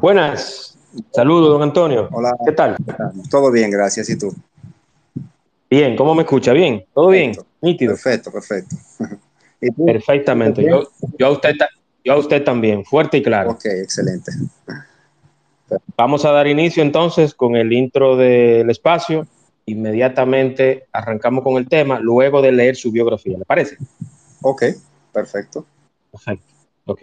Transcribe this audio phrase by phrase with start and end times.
[0.00, 0.76] Buenas,
[1.12, 2.08] saludos, don Antonio.
[2.12, 2.36] Hola.
[2.44, 2.76] ¿Qué tal?
[3.30, 4.08] Todo bien, gracias.
[4.10, 4.34] ¿Y tú?
[5.70, 6.52] Bien, ¿cómo me escucha?
[6.52, 6.84] ¿Bien?
[6.92, 7.32] ¿Todo bien?
[7.60, 7.92] Nítido.
[7.92, 8.76] Perfecto, perfecto.
[9.86, 10.64] Perfectamente.
[10.64, 11.54] Yo, yo, a usted,
[12.04, 13.52] yo a usted también, fuerte y claro.
[13.52, 14.32] Ok, excelente.
[15.96, 19.26] Vamos a dar inicio entonces con el intro del espacio.
[19.66, 23.38] Inmediatamente arrancamos con el tema, luego de leer su biografía.
[23.38, 23.76] ¿Le parece?
[24.42, 24.64] Ok,
[25.12, 25.64] perfecto.
[26.10, 26.46] Perfecto.
[26.86, 27.02] Ok.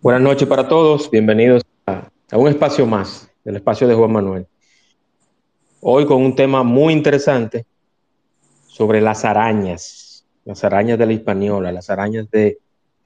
[0.00, 4.46] Buenas noches para todos, bienvenidos a, un espacio más del espacio de Juan Manuel.
[5.80, 7.66] Hoy con un tema muy interesante
[8.68, 12.58] sobre las arañas, las arañas de la Hispaniola, las arañas de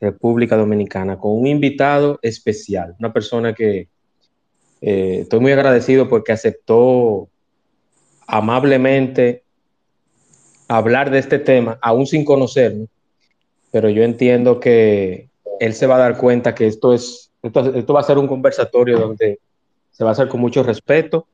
[0.02, 3.88] República Dominicana, con un invitado especial, una persona que
[4.82, 7.30] eh, estoy muy agradecido porque aceptó
[8.26, 9.44] amablemente
[10.68, 12.86] hablar de este tema, aún sin conocerme,
[13.70, 17.92] pero yo entiendo que él se va a dar cuenta que esto es, esto, esto,
[17.92, 19.38] va a ser un conversatorio donde
[19.90, 21.26] se va a hacer con mucho respeto,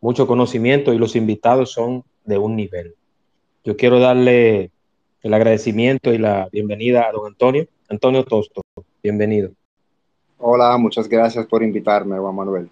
[0.00, 2.94] mucho conocimiento y los invitados son de un nivel.
[3.64, 4.70] Yo quiero darle
[5.22, 8.62] el agradecimiento y la bienvenida a don Antonio, Antonio Tosto,
[9.02, 9.50] bienvenido.
[10.38, 12.70] Hola, muchas gracias por invitarme, Juan Manuel.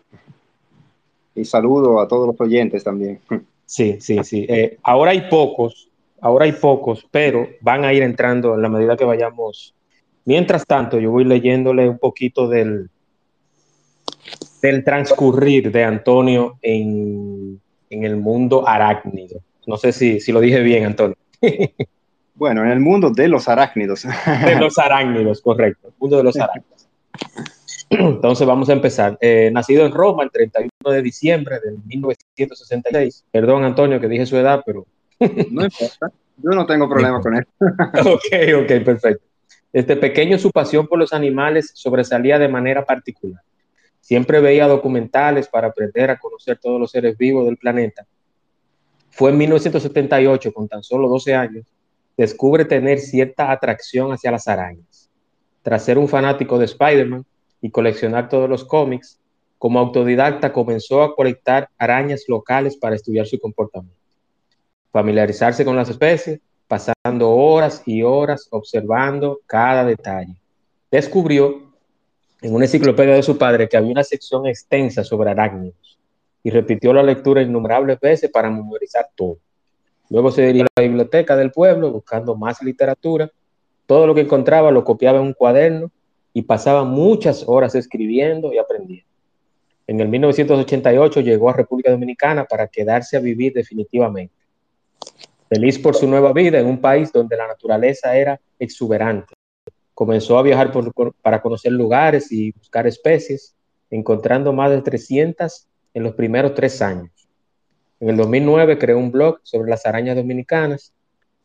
[1.34, 3.20] Y saludo a todos los oyentes también.
[3.66, 4.46] Sí, sí, sí.
[4.48, 8.96] Eh, ahora hay pocos, ahora hay pocos, pero van a ir entrando en la medida
[8.96, 9.74] que vayamos
[10.28, 12.90] Mientras tanto, yo voy leyéndole un poquito del,
[14.60, 17.58] del transcurrir de Antonio en,
[17.88, 19.40] en, el mundo arácnido.
[19.66, 21.16] No sé si, si lo dije bien, Antonio.
[22.34, 24.04] Bueno, en el mundo de los arácnidos.
[24.44, 25.88] De los arácnidos, correcto.
[25.88, 26.88] El mundo de los arácnidos.
[27.90, 29.18] Entonces vamos a empezar.
[29.20, 33.24] Eh, nacido en Roma el 31 de diciembre de 1966.
[33.32, 34.86] Perdón, Antonio, que dije su edad, pero...
[35.50, 36.12] No importa.
[36.36, 37.48] Yo no tengo problema con eso.
[37.60, 39.27] ok, ok, perfecto.
[39.72, 43.42] Desde pequeño su pasión por los animales sobresalía de manera particular.
[44.00, 48.06] Siempre veía documentales para aprender a conocer todos los seres vivos del planeta.
[49.10, 51.66] Fue en 1978, con tan solo 12 años,
[52.16, 55.10] descubre tener cierta atracción hacia las arañas.
[55.62, 57.24] Tras ser un fanático de Spider-Man
[57.60, 59.20] y coleccionar todos los cómics,
[59.58, 63.98] como autodidacta comenzó a colectar arañas locales para estudiar su comportamiento,
[64.92, 70.36] familiarizarse con las especies pasando horas y horas observando cada detalle.
[70.90, 71.72] Descubrió
[72.42, 75.98] en una enciclopedia de su padre que había una sección extensa sobre arácnidos
[76.42, 79.38] y repitió la lectura innumerables veces para memorizar todo.
[80.10, 83.30] Luego se dirigió a la biblioteca del pueblo buscando más literatura.
[83.86, 85.90] Todo lo que encontraba lo copiaba en un cuaderno
[86.34, 89.08] y pasaba muchas horas escribiendo y aprendiendo.
[89.86, 94.34] En el 1988 llegó a República Dominicana para quedarse a vivir definitivamente
[95.48, 99.34] feliz por su nueva vida en un país donde la naturaleza era exuberante.
[99.94, 103.56] Comenzó a viajar por, para conocer lugares y buscar especies,
[103.90, 107.10] encontrando más de 300 en los primeros tres años.
[108.00, 110.92] En el 2009 creó un blog sobre las arañas dominicanas.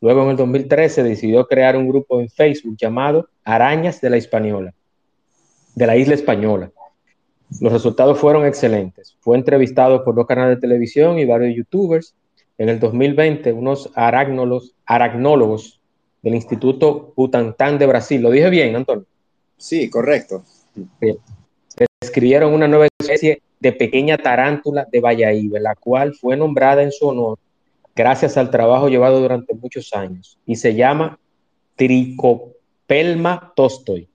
[0.01, 4.73] Luego en el 2013 decidió crear un grupo en Facebook llamado Arañas de la Hispaniola,
[5.73, 6.71] de la isla española.
[7.59, 9.17] Los resultados fueron excelentes.
[9.21, 12.15] Fue entrevistado por dos canales de televisión y varios youtubers
[12.63, 15.81] en el 2020 unos aracnólogos, aracnólogos
[16.21, 18.21] del Instituto Butantan de Brasil.
[18.21, 19.05] ¿Lo dije bien, Antonio?
[19.57, 20.45] Sí, correcto.
[21.01, 21.17] Bien.
[21.99, 27.05] Describieron una nueva especie de pequeña tarántula de Valladolid, la cual fue nombrada en su
[27.05, 27.37] honor
[27.93, 31.19] gracias al trabajo llevado durante muchos años y se llama
[31.75, 34.07] Tricopelma Tostoy.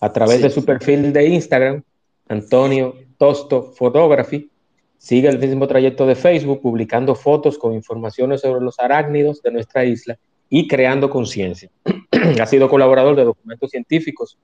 [0.00, 0.42] A través sí.
[0.42, 1.84] de su perfil de Instagram,
[2.26, 4.50] Antonio Tosto Photography,
[4.98, 9.84] Sigue el mismo trayecto de Facebook publicando fotos con informaciones sobre los arácnidos de nuestra
[9.84, 10.18] isla
[10.48, 11.70] y creando conciencia.
[12.40, 14.38] ha sido colaborador de documentos científicos,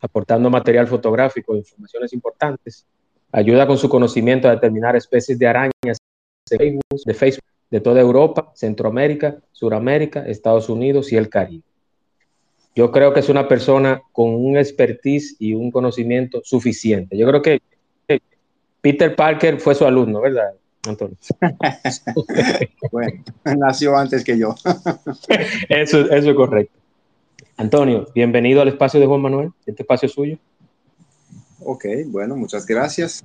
[0.00, 2.86] aportando material fotográfico e informaciones importantes.
[3.32, 5.98] Ayuda con su conocimiento a determinar especies de arañas
[6.50, 11.62] de Facebook, de, Facebook, de toda Europa, Centroamérica, Suramérica, Estados Unidos y el Caribe.
[12.74, 17.16] Yo creo que es una persona con un expertise y un conocimiento suficiente.
[17.16, 17.60] Yo creo que
[18.80, 20.52] Peter Parker fue su alumno, ¿verdad?
[20.86, 21.16] Antonio.
[22.92, 24.54] bueno, nació antes que yo.
[25.68, 26.78] eso, eso es correcto.
[27.58, 29.50] Antonio, bienvenido al espacio de Juan Manuel.
[29.66, 30.38] Este espacio es suyo.
[31.62, 33.22] Ok, bueno, muchas gracias.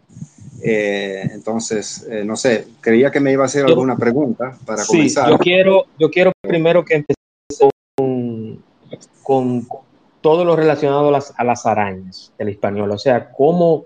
[0.62, 4.88] Eh, entonces, eh, no sé, creía que me iba a hacer alguna pregunta para sí,
[4.88, 5.30] comenzar.
[5.30, 8.62] Yo quiero, yo quiero primero que empecemos con,
[9.24, 9.68] con,
[10.20, 12.92] todo lo relacionado a las, a las arañas del español.
[12.92, 13.86] O sea, cómo,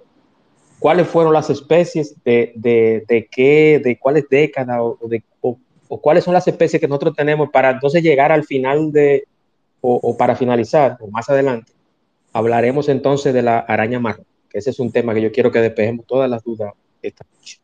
[0.79, 6.01] cuáles fueron las especies de, de, de qué, de cuáles décadas o, de, o, o,
[6.01, 9.25] cuáles son las especies que nosotros tenemos para entonces llegar al final de,
[9.81, 11.71] o, para finalizar, o más adelante,
[12.33, 15.59] hablaremos entonces de la araña marrón que ese es un tema que yo quiero que
[15.59, 17.59] despejemos todas las dudas esta noche.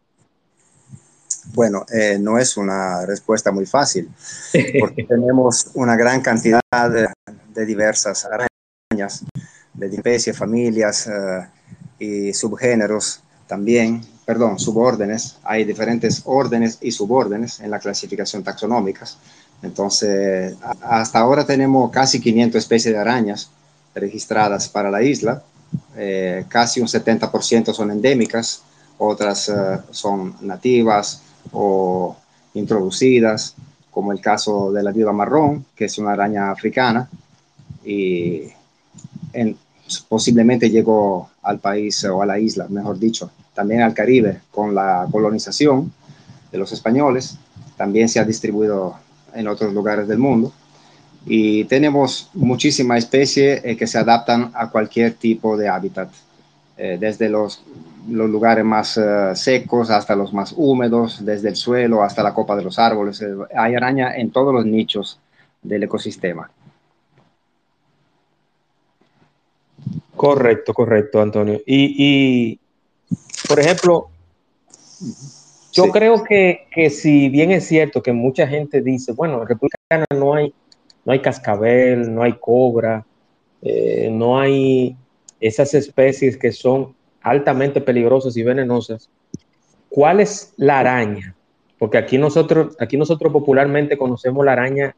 [1.54, 4.10] Bueno, eh, no es una respuesta muy fácil,
[4.80, 7.08] porque tenemos una gran cantidad de,
[7.54, 9.26] de diversas arañas,
[9.74, 11.44] de especies, familias uh,
[12.00, 15.38] y subgéneros también, perdón, subórdenes.
[15.44, 19.06] Hay diferentes órdenes y subórdenes en la clasificación taxonómica.
[19.62, 23.50] Entonces, hasta ahora tenemos casi 500 especies de arañas
[23.94, 25.44] registradas para la isla
[25.96, 28.62] eh, casi un 70% son endémicas,
[28.98, 29.54] otras eh,
[29.92, 31.22] son nativas
[31.52, 32.16] o
[32.54, 33.56] introducidas,
[33.92, 37.10] como el caso de la viuda marrón, que es una araña africana,
[37.84, 38.44] y
[39.34, 39.58] en,
[40.08, 45.08] posiblemente llegó al país o a la isla, mejor dicho, también al Caribe con la
[45.12, 45.92] colonización
[46.52, 47.38] de los españoles,
[47.78, 48.98] también se ha distribuido
[49.34, 50.52] en otros lugares del mundo
[51.26, 56.10] y tenemos muchísimas especies eh, que se adaptan a cualquier tipo de hábitat,
[56.78, 57.64] eh, desde los,
[58.08, 62.64] lugares más uh, secos hasta los más húmedos, desde el suelo hasta la copa de
[62.64, 63.20] los árboles.
[63.22, 65.20] Eh, hay araña en todos los nichos
[65.64, 66.52] del ecosistema.
[70.28, 71.62] Correcto, correcto, Antonio.
[71.66, 72.60] Y, y
[73.48, 74.10] por ejemplo,
[75.72, 75.92] yo sí.
[75.92, 80.26] creo que, que si bien es cierto que mucha gente dice, bueno, en República Dominicana
[80.26, 80.54] no hay
[81.06, 83.06] no hay cascabel, no hay cobra,
[83.62, 84.98] eh, no hay
[85.40, 89.10] esas especies que son altamente peligrosas y venenosas.
[89.90, 91.36] ¿Cuál es la araña?
[91.78, 94.96] Porque aquí nosotros, aquí nosotros popularmente conocemos la araña,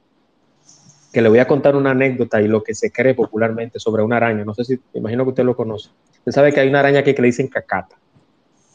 [1.18, 4.18] que le voy a contar una anécdota y lo que se cree popularmente sobre una
[4.18, 4.46] araña.
[4.46, 5.90] No sé si, me imagino que usted lo conoce.
[6.19, 7.98] Usted sabe que hay una araña aquí que le dicen cacata.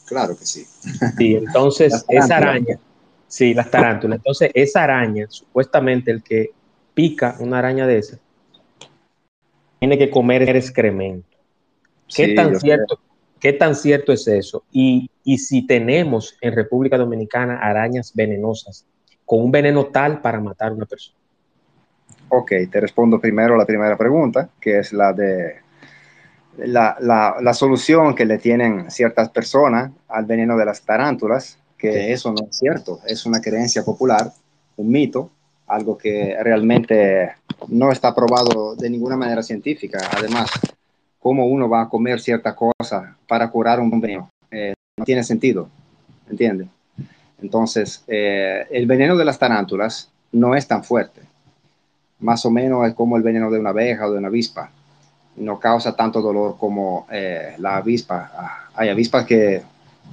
[0.07, 0.67] Claro que sí.
[1.17, 2.81] Sí, entonces esa araña,
[3.29, 4.17] sí, las tarántulas.
[4.17, 6.51] Entonces esa araña, supuestamente el que
[6.95, 8.19] pica una araña de esa,
[9.79, 11.39] tiene que comer excremento.
[12.09, 12.99] ¿Qué, sí, tan, cierto,
[13.39, 14.65] ¿qué tan cierto es eso?
[14.73, 18.85] Y, y, si tenemos en República Dominicana arañas venenosas,
[19.25, 21.22] con un veneno tal para matar a una persona.
[22.35, 25.57] Ok, te respondo primero la primera pregunta, que es la de
[26.57, 31.93] la, la, la solución que le tienen ciertas personas al veneno de las tarántulas, que
[31.93, 31.99] sí.
[32.13, 34.33] eso no es cierto, es una creencia popular,
[34.79, 35.31] un mito,
[35.67, 37.33] algo que realmente
[37.69, 39.99] no está probado de ninguna manera científica.
[40.17, 40.51] Además,
[41.19, 45.69] cómo uno va a comer cierta cosa para curar un veneno, eh, no tiene sentido,
[46.31, 46.67] ¿entiende?
[47.43, 51.31] Entonces, eh, el veneno de las tarántulas no es tan fuerte.
[52.23, 54.71] Más o menos es como el veneno de una abeja o de una avispa.
[55.37, 58.69] No causa tanto dolor como eh, la avispa.
[58.75, 59.63] Hay avispas que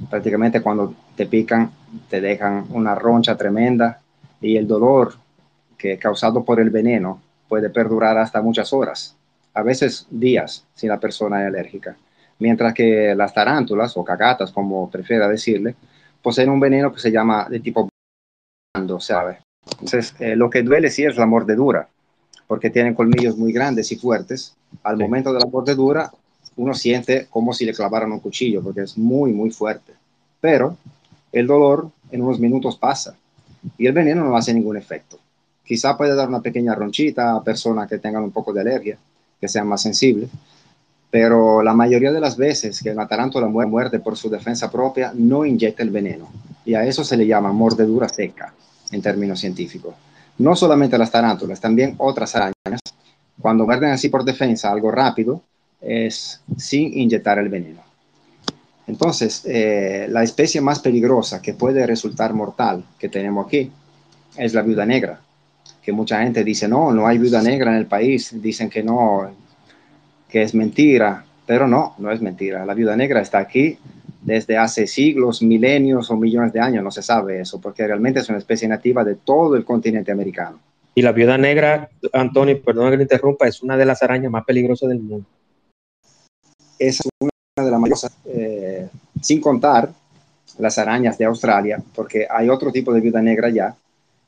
[0.09, 1.71] prácticamente cuando te pican
[2.09, 3.99] te dejan una roncha tremenda
[4.41, 5.13] y el dolor
[5.77, 9.15] que causado por el veneno puede perdurar hasta muchas horas,
[9.53, 11.95] a veces días, si la persona es alérgica.
[12.37, 15.75] Mientras que las tarántulas o cagatas, como prefiera decirle,
[16.21, 17.89] poseen un veneno que se llama de tipo
[18.99, 19.39] ¿sabe?
[19.71, 21.89] Entonces, eh, lo que duele sí es la mordedura,
[22.50, 24.56] porque tienen colmillos muy grandes y fuertes.
[24.82, 25.03] Al sí.
[25.03, 26.12] momento de la mordedura,
[26.56, 29.94] uno siente como si le clavaran un cuchillo, porque es muy, muy fuerte.
[30.41, 30.75] Pero
[31.32, 33.15] el dolor en unos minutos pasa
[33.77, 35.20] y el veneno no hace ningún efecto.
[35.63, 38.98] Quizá puede dar una pequeña ronchita a personas que tengan un poco de alergia,
[39.39, 40.32] que sean más sensibles,
[41.12, 45.46] pero la mayoría de las veces que la tarántula muerde por su defensa propia no
[45.46, 46.27] inyecta el veneno
[46.65, 48.56] y a eso se le llama mordedura seca
[48.91, 49.94] en términos científicos.
[50.39, 52.81] No solamente las tarántulas, también otras arañas,
[53.41, 55.41] cuando muerden así por defensa algo rápido,
[55.81, 57.81] es sin inyectar el veneno.
[58.88, 63.72] Entonces, eh, la especie más peligrosa que puede resultar mortal que tenemos aquí
[64.36, 65.22] es la viuda negra,
[65.81, 69.29] que mucha gente dice, no, no hay viuda negra en el país, dicen que no,
[70.27, 72.65] que es mentira, pero no, no es mentira.
[72.65, 73.77] La viuda negra está aquí
[74.21, 78.29] desde hace siglos, milenios o millones de años, no se sabe eso, porque realmente es
[78.29, 80.59] una especie nativa de todo el continente americano.
[80.95, 84.43] Y la viuda negra, Antonio, perdón que le interrumpa, es una de las arañas más
[84.43, 85.25] peligrosas del mundo.
[86.77, 87.31] Es una
[87.65, 88.89] de las mayores, eh,
[89.21, 89.89] sin contar
[90.57, 93.75] las arañas de Australia, porque hay otro tipo de viuda negra ya,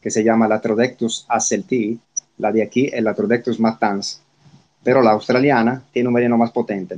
[0.01, 1.99] que se llama Latrodectus acelti,
[2.37, 4.21] la de aquí es Latrodectus matans,
[4.83, 6.97] pero la australiana tiene un veneno más potente,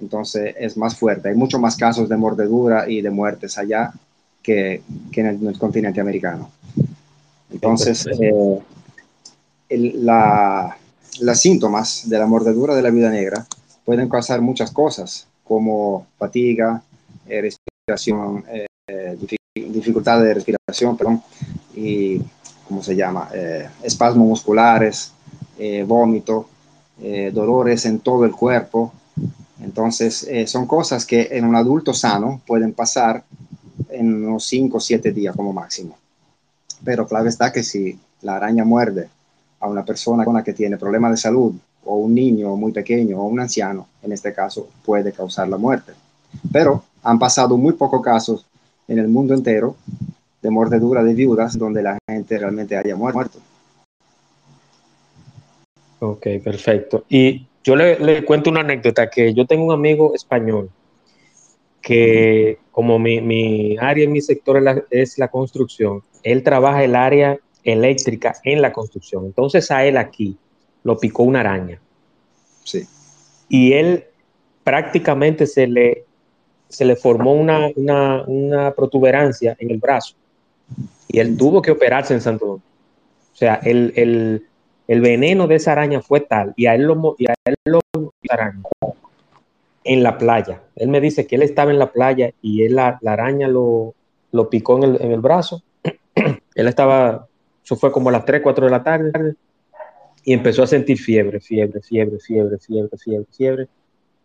[0.00, 1.28] entonces es más fuerte.
[1.28, 3.92] Hay muchos más casos de mordedura y de muertes allá
[4.42, 6.50] que, en, el, continente americano.
[7.52, 8.60] Entonces, eh,
[9.68, 10.76] la,
[11.20, 13.46] las síntomas de la mordedura de la vida negra
[13.84, 16.82] pueden causar muchas cosas, como fatiga,
[17.28, 19.16] eh, respiración, eh,
[19.54, 21.22] dificultad de respiración, perdón,
[21.74, 22.20] y,
[22.66, 23.28] ¿cómo se llama?
[23.82, 25.12] espasmos musculares,
[25.86, 26.48] vómito,
[27.32, 28.92] dolores en todo el cuerpo.
[29.62, 33.24] Entonces, son cosas que en un adulto sano pueden pasar
[33.88, 35.96] en unos 5 o 7 días como máximo.
[36.84, 39.08] Pero clave está que si la araña muerde
[39.60, 43.18] a una persona con la que tiene problemas de salud, o un niño muy pequeño,
[43.18, 45.92] o un anciano, en este caso, puede causar la muerte.
[46.52, 48.46] Pero han pasado muy pocos casos
[48.86, 49.76] en el mundo entero
[50.42, 53.38] de mordedura de viudas donde la gente realmente haya muerto.
[56.00, 57.04] Ok, perfecto.
[57.08, 60.70] Y yo le, le, cuento una anécdota que yo tengo un amigo español
[61.80, 66.84] que como mi, mi área en mi sector es la, es la, construcción, él trabaja
[66.84, 69.26] el área eléctrica en la construcción.
[69.26, 70.36] Entonces a él aquí
[70.82, 71.80] lo picó una araña.
[72.64, 72.86] Sí.
[73.48, 74.04] Y él
[74.64, 76.04] prácticamente se le,
[76.68, 80.14] se le formó una, una, una protuberancia en el brazo.
[81.08, 82.64] Y él tuvo que operarse en Santo Domingo.
[83.32, 84.46] O sea, el, el,
[84.90, 87.78] el veneno de esa araña fue tal, y a él lo, y a él lo
[89.84, 90.62] en la playa.
[90.74, 93.94] Él me dice que él estaba en la playa y él la, araña lo,
[94.32, 95.62] lo picó en el, en el, brazo.
[96.56, 97.28] él estaba,
[97.64, 99.36] eso fue como a las 3, 4 de la tarde,
[100.24, 103.68] y empezó a sentir fiebre, fiebre, fiebre, fiebre, fiebre, fiebre, fiebre,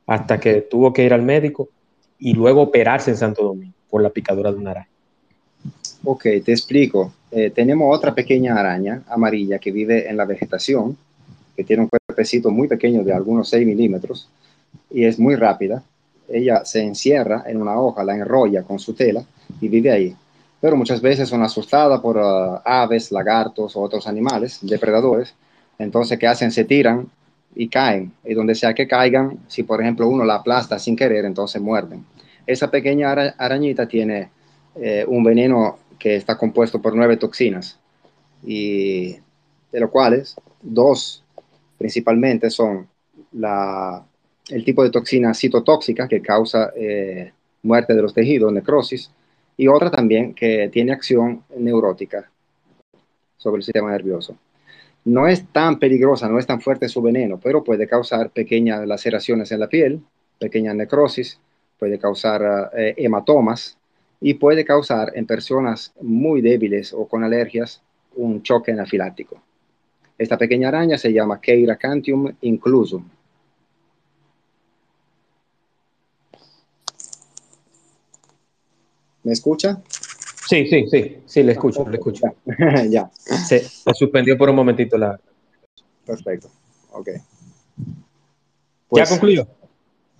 [0.07, 1.69] hasta que tuvo que ir al médico
[2.17, 4.89] y luego operarse en Santo Domingo por la picadura de una araña.
[6.03, 7.13] Ok, te explico.
[7.37, 10.97] Eh, tenemos otra pequeña araña amarilla que vive en la vegetación,
[11.53, 14.29] que tiene un cuerpecito muy pequeño de algunos 6 milímetros
[14.89, 15.83] y es muy rápida.
[16.29, 19.21] Ella se encierra en una hoja, la enrolla con su tela
[19.59, 20.15] y vive ahí.
[20.61, 25.35] Pero muchas veces son asustadas por uh, aves, lagartos o otros animales, depredadores.
[25.77, 26.53] Entonces, ¿qué hacen?
[26.53, 27.05] Se tiran
[27.53, 28.13] y caen.
[28.23, 32.05] Y donde sea que caigan, si por ejemplo uno la aplasta sin querer, entonces muerden.
[32.47, 34.29] Esa pequeña arañita tiene
[34.77, 37.79] eh, un veneno que está compuesto por nueve toxinas,
[38.43, 39.13] y
[39.71, 41.23] de los cuales dos
[41.77, 42.87] principalmente son
[43.33, 44.05] la
[44.49, 47.31] el tipo de toxina citotóxica que causa eh,
[47.63, 49.11] muerte de los tejidos, necrosis,
[49.57, 52.29] y otra también que tiene acción neurótica
[53.37, 54.37] sobre el sistema nervioso.
[55.05, 59.51] No es tan peligrosa, no es tan fuerte su veneno, pero puede causar pequeñas laceraciones
[59.51, 60.01] en la piel,
[60.39, 61.39] pequeñas necrosis,
[61.79, 63.77] puede causar eh, hematomas
[64.25, 67.83] y puede causar en personas muy débiles o con alergias
[68.15, 69.39] un choque anafiláctico.
[70.17, 73.07] Esta pequeña araña se llama Keiracantium inclusum
[79.21, 79.83] ¿Me escucha?
[80.49, 82.25] Sí, sí, sí, sí, le escucho, le escucho.
[82.89, 83.11] ya.
[83.13, 83.59] Se,
[83.93, 85.19] suspendió por un momentito la.
[86.03, 86.49] Perfecto,
[86.93, 87.09] ok.
[87.09, 87.21] ¿Ya
[88.89, 89.47] pues, concluyó?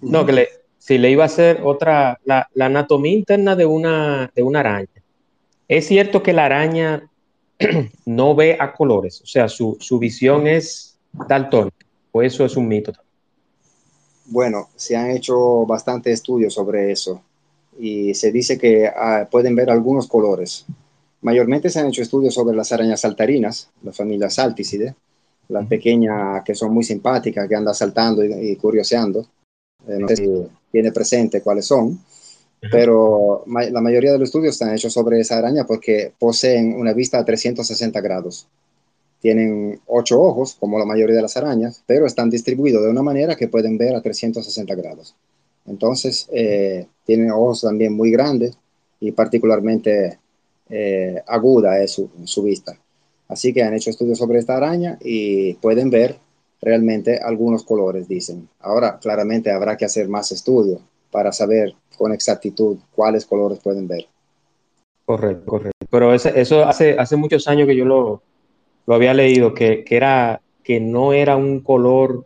[0.01, 0.47] No, que le,
[0.85, 4.87] si le iba a hacer otra, la, anatomía interna de una, de una araña.
[5.67, 7.09] Es cierto que la araña
[8.05, 10.95] no ve a colores, o sea, su, su visión es
[11.27, 12.93] daltónica, o eso es un mito.
[14.25, 17.19] Bueno, se han hecho bastantes estudios sobre eso
[17.79, 20.67] y se dice que ah, pueden ver algunos colores.
[21.21, 24.93] Mayormente se han hecho estudios sobre las arañas saltarinas, la familia Salticidae,
[25.47, 29.25] las pequeñas que son muy simpáticas, que andan saltando y, curioseando.
[29.87, 30.29] Eh, no sé si
[30.75, 31.97] tiene presente cuáles son,
[32.69, 37.17] pero la mayoría de los estudios están hechos sobre esa araña porque poseen una vista
[37.17, 38.45] a 360 grados.
[39.21, 43.37] Tienen ocho ojos, como la mayoría de las arañas, pero están distribuidos de una manera
[43.37, 45.15] que pueden ver a 360 grados.
[45.65, 48.57] Entonces, eh, tiene ojos también muy grandes
[48.99, 50.19] y particularmente
[50.69, 51.91] eh, aguda es
[52.25, 52.77] su, vista.
[53.29, 56.17] Así que han hecho estudios sobre esta araña y pueden ver
[56.65, 58.49] realmente algunos colores, dicen.
[58.59, 60.81] Ahora, claramente habrá que hacer más estudios
[61.11, 64.05] para saber con exactitud cuáles colores pueden ver.
[65.05, 65.87] Correcto, correcto.
[65.89, 68.21] Pero eso hace, hace muchos años que yo lo,
[68.85, 72.25] lo había leído, que, que, era, que no era un color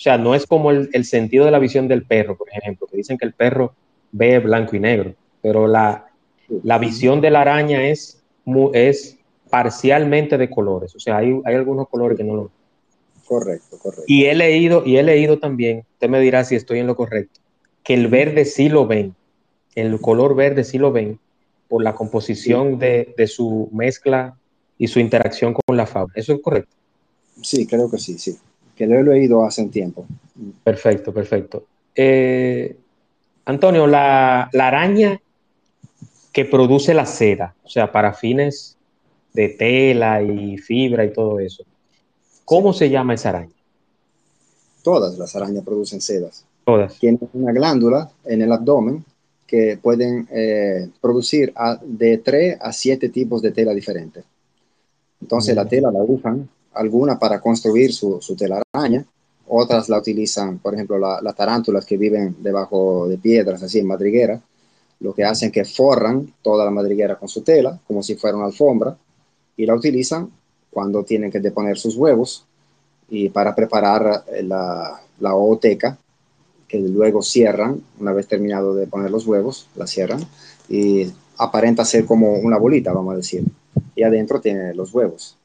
[0.00, 2.96] o sea, no es como el, sentido de la visión del perro, por ejemplo, que
[2.96, 3.74] dicen que el perro
[4.12, 6.06] ve blanco y negro, pero la,
[6.80, 8.24] visión de la araña es,
[8.72, 9.18] es
[9.50, 10.96] parcialmente de colores.
[10.96, 12.50] O sea, hay, algunos colores que no lo
[13.30, 14.02] Correcto, correcto.
[14.08, 17.38] Y he leído, y he leído también, usted me dirá si estoy en lo correcto,
[17.84, 19.14] que el verde sí lo ven,
[19.76, 21.20] el color verde sí lo ven,
[21.68, 24.36] por la composición de, de, su mezcla
[24.78, 26.12] y su interacción con la fauna.
[26.16, 26.74] ¿Eso es correcto?
[27.40, 28.36] Sí, creo que sí, sí.
[28.74, 30.04] Que lo he leído hace un tiempo.
[30.64, 31.66] Perfecto, perfecto.
[31.94, 32.76] Eh,
[33.44, 35.20] Antonio, la, la, araña
[36.32, 38.76] que produce la seda, o sea, para fines
[39.32, 41.62] de tela y fibra y todo eso,
[42.50, 43.52] ¿cómo se llama esa araña?
[44.82, 46.44] Todas las arañas producen sedas.
[46.64, 46.98] Todas.
[46.98, 49.04] Tienen una glándula en el abdomen
[49.46, 54.24] que pueden eh, producir a, de 3 a 7 tipos de tela diferentes.
[55.20, 59.06] Entonces, la tela la usan alguna para construir su, su telaraña,
[59.46, 63.86] otras la utilizan, por ejemplo, las la tarántulas que viven debajo de piedras, así en
[63.86, 64.40] madriguera,
[64.98, 68.46] lo que hacen que forran toda la madriguera con su tela, como si fuera una
[68.46, 68.96] alfombra,
[69.56, 70.30] y la utilizan
[70.70, 72.46] cuando tienen que deponer sus huevos
[73.08, 75.98] y para preparar la, la ooteca,
[76.68, 80.20] que luego cierran, una vez terminado de poner los huevos, la cierran
[80.68, 81.06] y
[81.38, 83.44] aparenta ser como una bolita, vamos a decir.
[83.96, 85.36] Y adentro tiene los huevos.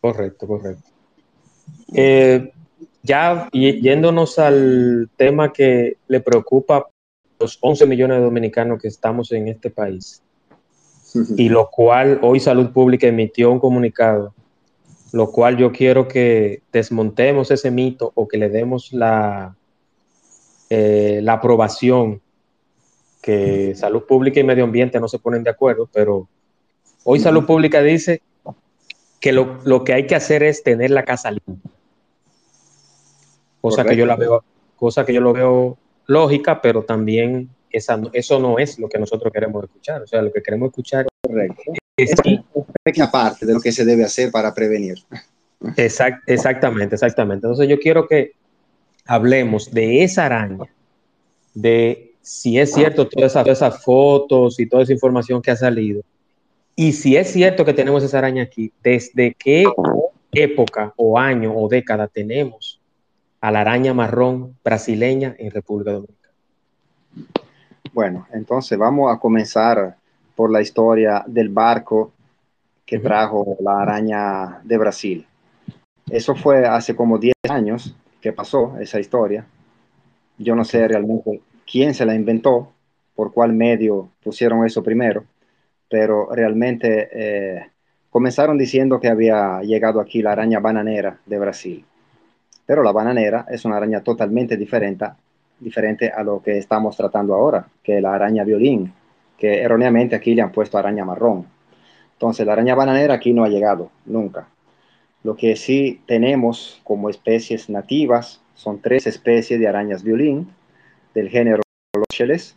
[0.00, 0.88] Correcto, correcto.
[1.92, 2.52] Eh,
[3.02, 6.86] ya yéndonos al tema que le preocupa a
[7.40, 10.22] los 11 millones de dominicanos que estamos en este país,
[11.36, 14.34] y lo cual hoy Salud Pública emitió un comunicado,
[15.12, 19.56] lo cual yo quiero que desmontemos ese mito o que le demos la,
[20.70, 22.20] eh, la aprobación
[23.22, 26.28] que Salud Pública y Medio Ambiente no se ponen de acuerdo, pero
[27.04, 28.22] hoy Salud Pública dice
[29.20, 31.70] que lo, lo, que hay que hacer es tener la casa limpia.
[33.60, 34.44] Cosa que yo la veo,
[34.76, 35.76] cosa que yo lo veo
[36.06, 40.02] lógica, pero también esa, eso no es lo que nosotros queremos escuchar.
[40.02, 41.62] O sea, lo que queremos escuchar Correcto.
[41.96, 44.98] es, es una pequeña parte de lo que se debe hacer para prevenir.
[45.76, 47.46] Exact, exactamente, exactamente.
[47.46, 48.32] Entonces yo quiero que
[49.06, 50.66] hablemos de esa araña,
[51.54, 55.56] de si es cierto todas esas, todas esas fotos y toda esa información que ha
[55.56, 56.02] salido,
[56.76, 59.64] y si es cierto que tenemos esa araña aquí, ¿desde qué
[60.30, 62.80] época o año o década tenemos
[63.40, 66.34] a la araña marrón brasileña en República Dominicana?
[67.98, 69.96] Bueno, entonces vamos a comenzar
[70.36, 72.12] por la historia del barco
[72.86, 75.26] que trajo la araña de Brasil.
[76.08, 79.44] Eso fue hace como 10 años que pasó esa historia.
[80.38, 82.70] Yo no sé realmente quién se la inventó,
[83.16, 85.24] por cuál medio pusieron eso primero
[85.90, 87.66] pero realmente eh,
[88.10, 91.84] comenzaron diciendo que había llegado aquí la araña bananera de Brasil.
[92.64, 95.06] Pero la bananera es una araña totalmente diferente,
[95.60, 98.92] diferente a lo que estamos tratando ahora, que la araña violín,
[99.36, 101.46] que erróneamente aquí le han puesto araña marrón.
[102.12, 104.48] Entonces la araña bananera aquí no ha llegado nunca.
[105.22, 110.48] Lo que sí tenemos como especies nativas son tres especies de arañas violín
[111.14, 111.62] del género
[111.96, 112.56] Locheles,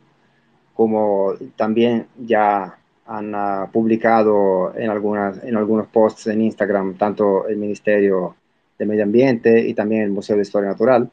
[0.74, 7.58] como también ya han uh, publicado en, algunas, en algunos posts en Instagram, tanto el
[7.58, 8.36] Ministerio
[8.78, 11.10] de Medio Ambiente y también el Museo de Historia Natural.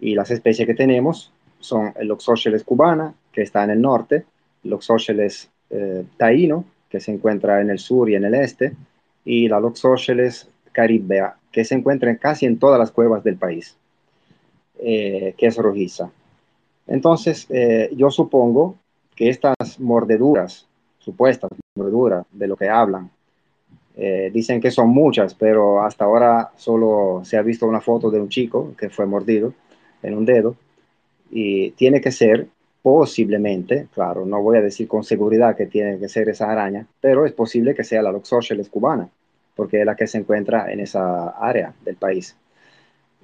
[0.00, 4.24] Y las especies que tenemos son el Loxosceles cubana, que está en el norte,
[4.64, 8.74] Loxosceles eh, taíno, que se encuentra en el sur y en el este,
[9.24, 13.76] y la Loxosceles caribea, que se encuentra en casi en todas las cuevas del país,
[14.78, 16.10] eh, que es rojiza.
[16.86, 18.76] Entonces, eh, yo supongo
[19.14, 20.66] que estas mordeduras
[21.06, 23.08] supuestas mordeduras de lo que hablan.
[23.96, 28.20] Eh, dicen que son muchas, pero hasta ahora solo se ha visto una foto de
[28.20, 29.54] un chico que fue mordido
[30.02, 30.56] en un dedo
[31.30, 32.46] y tiene que ser
[32.82, 37.26] posiblemente, claro, no voy a decir con seguridad que tiene que ser esa araña, pero
[37.26, 39.08] es posible que sea la Loxosceles cubana,
[39.56, 42.36] porque es la que se encuentra en esa área del país.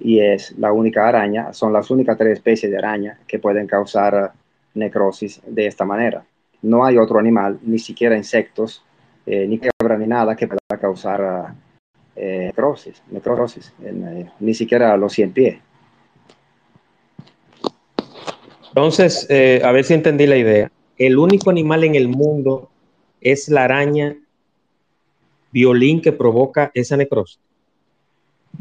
[0.01, 4.33] Y es la única araña, son las únicas tres especies de araña que pueden causar
[4.75, 6.25] necrosis de esta manera
[6.63, 8.83] no hay otro animal, ni siquiera insectos,
[9.27, 11.55] eh, ni cabra, ni nada que pueda causar
[12.17, 15.59] eh, necrosis, necrosis eh, ni siquiera los 100 pies.
[18.75, 19.29] Entonces,
[19.63, 20.71] a ver si entendí la idea.
[20.99, 22.71] El único animal en el mundo
[23.21, 24.17] es la araña
[25.51, 27.39] violín que provoca esa necrosis.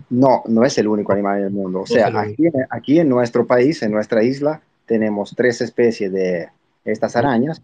[0.09, 1.81] No, no es el único animal en el mundo.
[1.81, 6.49] O sea, aquí, aquí en nuestro país, en nuestra isla, tenemos tres especies de
[6.83, 7.61] estas arañas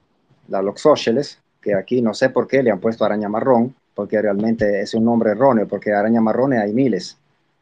[0.47, 4.81] la Loxosceles, que aquí no sé por qué le han puesto araña marrón, porque realmente
[4.81, 7.17] es un nombre erróneo, porque araña marrón hay miles.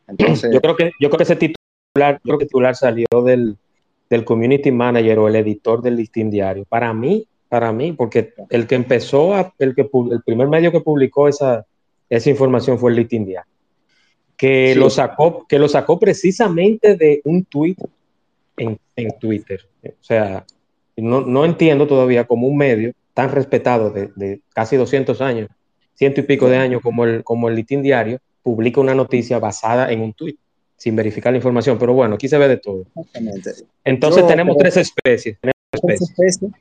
[0.07, 3.57] Entonces, yo creo que, yo creo que ese titular, creo que titular salió del,
[4.15, 6.65] del community manager o el editor del listín diario.
[6.65, 10.79] Para mí, para mí, porque el que empezó, a, el, que, el primer medio que
[10.79, 11.65] publicó esa,
[12.09, 13.51] esa información fue el listín diario,
[14.37, 14.79] que, sí.
[14.79, 17.77] lo sacó, que lo sacó precisamente de un tweet
[18.57, 19.67] en, en Twitter.
[19.83, 20.45] O sea,
[20.97, 25.49] no, no entiendo todavía cómo un medio tan respetado de, de, casi 200 años,
[25.93, 29.91] ciento y pico de años como el, como el Litín Diario, publica una noticia basada
[29.91, 30.37] en un tuit,
[30.77, 31.77] sin verificar la información.
[31.77, 32.85] Pero bueno, aquí se ve de todo.
[32.95, 33.51] Exactamente.
[33.83, 35.37] Entonces Yo, tenemos tres especies.
[35.39, 36.51] Tenemos tres especies.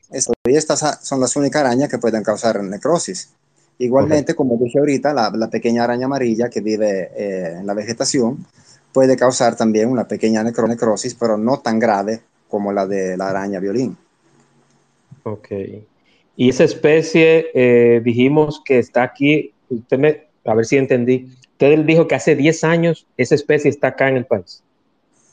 [0.45, 3.33] estas son las únicas arañas que pueden causar necrosis.
[3.77, 4.35] Igualmente, okay.
[4.35, 8.45] como dije ahorita, la, la, pequeña araña amarilla que vive eh, en la vegetación
[8.93, 13.27] puede causar también una pequeña necro necrosis, pero no tan grave como la de la
[13.27, 13.97] araña violín.
[15.23, 15.49] Ok.
[16.37, 21.85] Y esa especie, eh, dijimos que está aquí, usted me, a ver si entendí, usted
[21.85, 24.61] dijo que hace 10 años esa especie está acá en el país.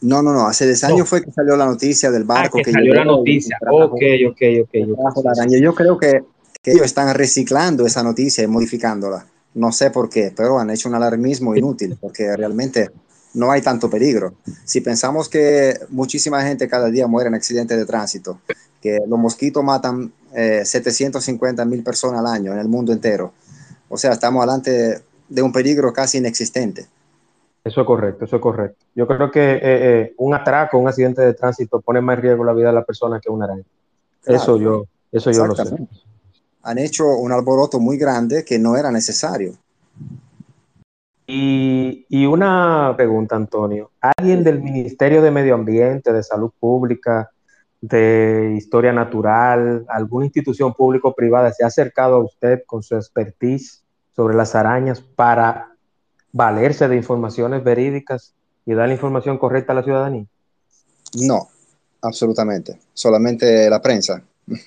[0.01, 1.07] No, no, no, hace 10 años no.
[1.07, 2.59] fue que salió la noticia del barco.
[2.59, 3.93] Ah, que, que salió la noticia, ok,
[4.31, 4.69] ok, ok.
[4.69, 5.61] okay.
[5.61, 6.25] Yo creo que,
[6.63, 9.27] que, ellos están reciclando esa noticia y modificándola.
[9.55, 12.91] No sé por qué, pero han hecho un alarmismo inútil, porque realmente
[13.35, 14.35] no hay tanto peligro.
[14.65, 18.41] Si pensamos que muchísima gente cada día muere en accidentes de tránsito,
[18.81, 23.33] que los mosquitos matan eh, 750 mil personas al año en el mundo entero,
[23.89, 26.87] o sea, estamos delante de un peligro casi inexistente.
[27.65, 28.85] Eso es correcto, eso es correcto.
[28.95, 32.45] Yo creo que eh, eh, un atraco, un accidente de tránsito pone más en riesgo
[32.45, 33.63] la vida de la persona que una araña.
[34.23, 35.77] Claro, eso yo, eso yo lo sé.
[36.65, 39.55] Han hecho un alboroto muy grande que no era necesario.
[41.27, 43.91] Y, y, una pregunta, Antonio.
[44.01, 47.31] ¿Alguien del Ministerio de Medio Ambiente, de Salud Pública,
[47.81, 52.97] de Historia Natural, alguna institución pública o privada se ha acercado a usted con su
[52.97, 53.82] expertise
[54.15, 55.73] sobre las arañas para
[56.33, 60.27] valerse de informaciones verídicas y dar la información correcta a la ciudadanía?
[61.15, 61.49] No,
[62.01, 62.79] absolutamente.
[62.95, 64.23] Solamente la prensa,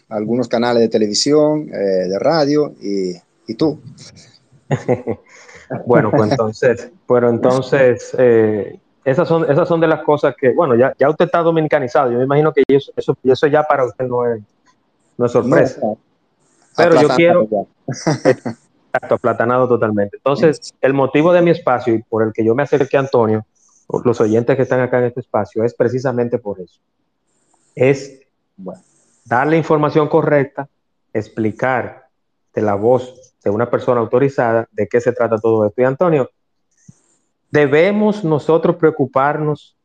[0.10, 3.16] algunos canales de televisión, eh, de radio y,
[3.48, 3.80] y tú.
[5.86, 10.76] bueno, pues entonces, pero entonces, eh, esas, son, esas son de las cosas que, bueno,
[10.76, 14.06] ya, ya usted está dominicanizado, yo me imagino que eso, eso, eso ya para usted
[14.06, 14.42] no es,
[15.18, 15.80] no es sorpresa.
[15.82, 15.98] No,
[16.76, 17.48] pero yo quiero...
[18.96, 20.18] Exacto, aplatanado totalmente.
[20.18, 23.46] Entonces, el motivo de mi espacio y por el que yo me acerqué a Antonio,
[24.04, 26.80] los oyentes que están acá en este espacio, es precisamente por eso.
[27.76, 28.22] Es
[28.56, 28.82] bueno,
[29.26, 30.70] darle información correcta,
[31.14, 32.08] explicar
[32.54, 35.82] de la voz de una persona autorizada de qué se trata todo esto.
[35.82, 36.30] Y Antonio,
[37.52, 39.76] ¿debemos nosotros preocuparnos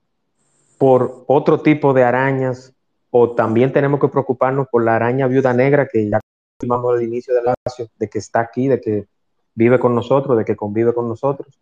[0.78, 2.72] por otro tipo de arañas
[3.10, 6.20] o también tenemos que preocuparnos por la araña viuda negra que ya
[6.60, 9.06] confirmamos al inicio del espacio, de que está aquí, de que
[9.54, 11.58] vive con nosotros, de que convive con nosotros?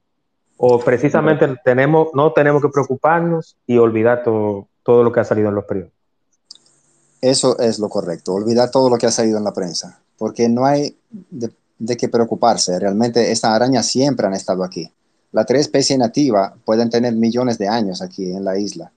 [0.56, 5.48] ¿O precisamente tenemos, no tenemos que preocuparnos y olvidar todo, todo lo que ha salido
[5.48, 5.92] en los periodos?
[7.20, 10.64] Eso es lo correcto, olvidar todo lo que ha salido en la prensa, porque no
[10.64, 12.78] hay de, de qué preocuparse.
[12.78, 14.92] Realmente estas arañas siempre han estado aquí.
[15.30, 18.90] Las tres especies nativas pueden tener millones de años aquí en la isla.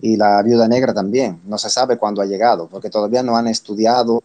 [0.00, 1.40] Y la viuda negra también.
[1.44, 4.22] No se sabe cuándo ha llegado, porque todavía no han estudiado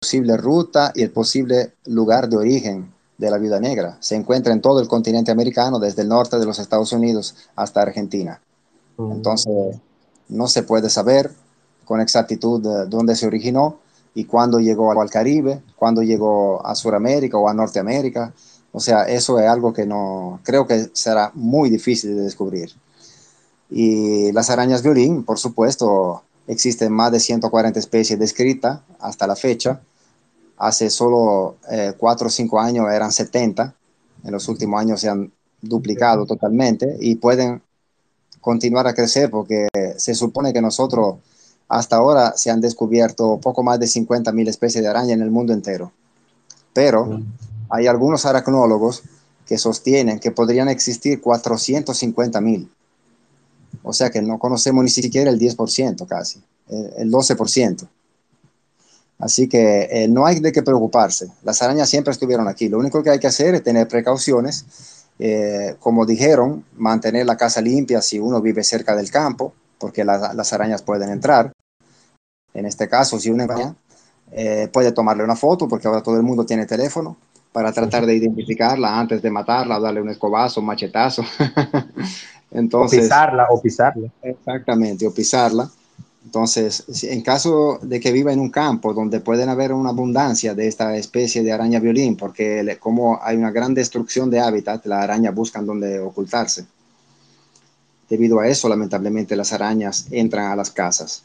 [0.00, 3.96] posible ruta y el posible lugar de origen de la viuda negra.
[4.00, 7.82] Se encuentra en todo el continente americano, desde el norte de los Estados Unidos hasta
[7.82, 8.40] Argentina.
[8.96, 9.12] Mm.
[9.12, 9.76] Entonces,
[10.28, 11.30] no se puede saber
[11.84, 13.78] con exactitud de dónde se originó
[14.14, 18.32] y cuándo llegó al Caribe, cuándo llegó a Sudamérica o a Norteamérica.
[18.72, 22.72] O sea, eso es algo que no creo que será muy difícil de descubrir.
[23.70, 29.80] Y las arañas violín, por supuesto, existen más de 140 especies descritas hasta la fecha.
[30.56, 33.74] Hace solo eh, 4 o 5 años eran 70.
[34.24, 37.62] En los últimos años se han duplicado totalmente y pueden
[38.40, 41.16] continuar a crecer porque se supone que nosotros
[41.68, 45.30] hasta ahora se han descubierto poco más de 50 mil especies de araña en el
[45.30, 45.92] mundo entero.
[46.72, 47.20] Pero
[47.70, 49.02] hay algunos aracnólogos
[49.46, 52.70] que sostienen que podrían existir 450 mil.
[53.84, 57.86] O sea que no conocemos ni siquiera el 10% casi, el 12%.
[59.18, 61.28] Así que eh, no hay de qué preocuparse.
[61.44, 62.68] Las arañas siempre estuvieron aquí.
[62.68, 65.06] Lo único que hay que hacer es tener precauciones.
[65.18, 70.34] Eh, como dijeron, mantener la casa limpia si uno vive cerca del campo, porque la,
[70.34, 71.52] las arañas pueden entrar.
[72.52, 73.76] En este caso, si una araña
[74.32, 77.16] eh, puede tomarle una foto, porque ahora todo el mundo tiene teléfono,
[77.52, 81.22] para tratar de identificarla antes de matarla, darle un escobazo, un machetazo.
[82.54, 84.08] Entonces, o pisarla, o pisarla.
[84.22, 85.70] Exactamente, o pisarla.
[86.24, 90.66] Entonces, en caso de que viva en un campo donde pueden haber una abundancia de
[90.66, 95.34] esta especie de araña violín, porque como hay una gran destrucción de hábitat, las arañas
[95.34, 96.66] buscan donde ocultarse.
[98.08, 101.24] Debido a eso, lamentablemente, las arañas entran a las casas.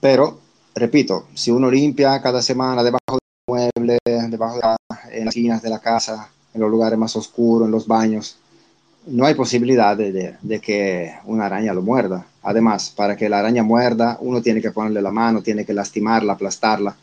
[0.00, 0.38] Pero,
[0.74, 4.76] repito, si uno limpia cada semana debajo del mueble, debajo de la,
[5.10, 8.36] en las esquinas de la casa, en los lugares más oscuros, en los baños,
[9.06, 12.26] no hay posibilidad de, de, que una araña lo muerda.
[12.42, 16.34] Además, para que la araña muerda, uno tiene que ponerle la mano, tiene que lastimarla,
[16.34, 16.96] aplastarla.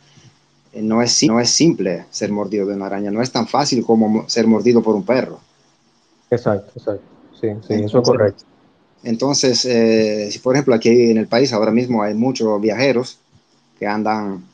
[0.72, 3.84] Eh, no es, no es simple ser mordido de una araña, no es tan fácil
[3.84, 5.40] como ser mordido por un perro.
[6.30, 7.04] Exacto, exacto.
[7.38, 8.44] Sí, sí, eso es correcto.
[9.02, 13.18] Entonces, eh, si por ejemplo aquí en el país ahora mismo hay muchos viajeros
[13.78, 14.44] que andan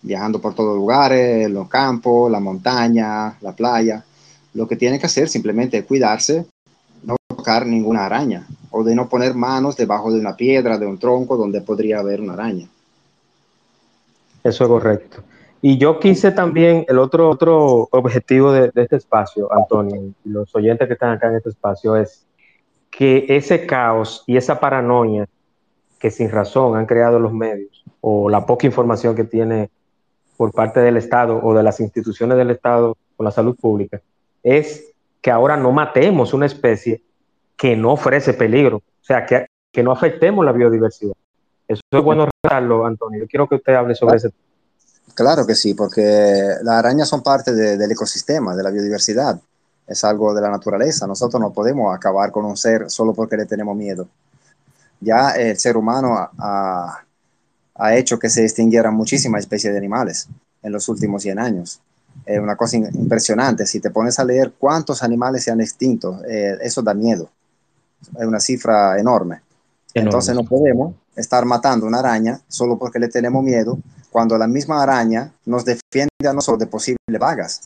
[0.00, 4.02] viajando por todos lugares, los campos, la montaña, la playa,
[4.54, 6.46] lo que tienen que hacer simplemente es cuidarse,
[7.42, 11.36] tocar ninguna araña o de no poner manos debajo de una piedra, de un tronco
[11.36, 12.68] donde podría haber una araña.
[14.44, 15.24] Eso es correcto.
[15.60, 20.86] Y yo quise también, el otro, otro objetivo de, este espacio, Antonio, y los oyentes
[20.86, 22.24] que están acá en este espacio, es
[22.90, 25.26] que ese caos y esa paranoia
[25.98, 29.68] que sin razón han creado los medios o la poca información que tiene
[30.36, 34.00] por parte del Estado o de las instituciones del Estado con la salud pública,
[34.44, 37.02] es que ahora no matemos una especie
[37.62, 41.12] que no ofrece peligro, o sea, que, que no afectemos la biodiversidad.
[41.68, 43.20] Eso es bueno resaltarlo, Antonio.
[43.20, 45.14] Yo quiero que usted hable sobre ese tema.
[45.14, 49.40] Claro que sí, porque las arañas son parte del ecosistema, de la biodiversidad.
[49.86, 51.06] Es algo de la naturaleza.
[51.06, 54.08] Nosotros no podemos acabar con un ser solo porque le tenemos miedo.
[54.98, 57.04] Ya el ser humano ha,
[57.76, 60.28] ha hecho que se extinguieran muchísimas especies de animales
[60.64, 61.80] en los últimos 100 años.
[62.26, 63.66] Es una cosa impresionante.
[63.66, 67.30] Si te pones a leer cuántos animales se han extinto, eh, eso da miedo.
[68.18, 69.40] Es una cifra enorme.
[69.94, 73.78] Entonces no podemos estar matando una araña solo porque le tenemos miedo
[74.10, 77.62] cuando la misma araña nos defiende a nosotros de posibles vagas.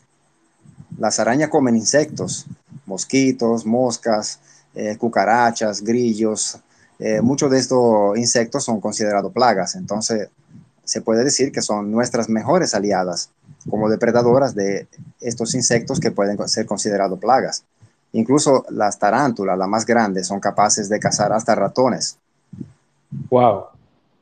[0.98, 2.46] Las arañas comen insectos,
[2.86, 4.40] mosquitos, moscas,
[4.74, 6.58] eh, cucarachas, grillos.
[6.98, 10.30] Eh, muchos de estos insectos son considerados plagas, entonces
[10.84, 13.30] se puede decir que son nuestras mejores aliadas
[13.68, 14.86] como depredadoras de
[15.20, 17.64] estos insectos que pueden ser considerados plagas.
[18.16, 22.18] Incluso las tarántulas, las más grandes, son capaces de cazar hasta ratones.
[23.28, 23.64] Wow.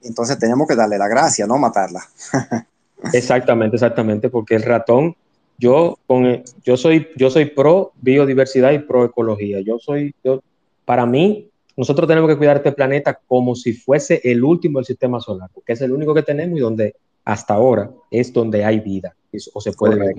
[0.03, 2.03] Entonces tenemos que darle la gracia, no matarla.
[3.13, 5.15] exactamente, exactamente, porque el ratón,
[5.59, 9.61] yo, con, yo, soy, yo soy pro biodiversidad y pro ecología.
[9.61, 10.43] Yo soy, yo,
[10.85, 15.21] para mí, nosotros tenemos que cuidar este planeta como si fuese el último del sistema
[15.21, 19.15] solar, porque es el único que tenemos y donde hasta ahora es donde hay vida
[19.53, 20.17] o se puede ver.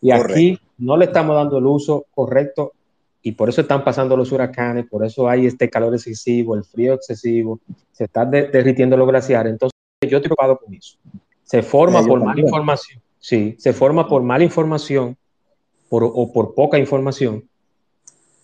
[0.00, 2.72] Y aquí no le estamos dando el uso correcto
[3.22, 6.94] y por eso están pasando los huracanes, por eso hay este calor excesivo, el frío
[6.94, 7.60] excesivo,
[7.92, 9.52] se están derritiendo los glaciares.
[9.52, 10.96] Entonces, yo estoy preocupado con eso.
[11.42, 15.16] Se forma por mala información, sí, se forma por mala información
[15.88, 17.44] por, o por poca información,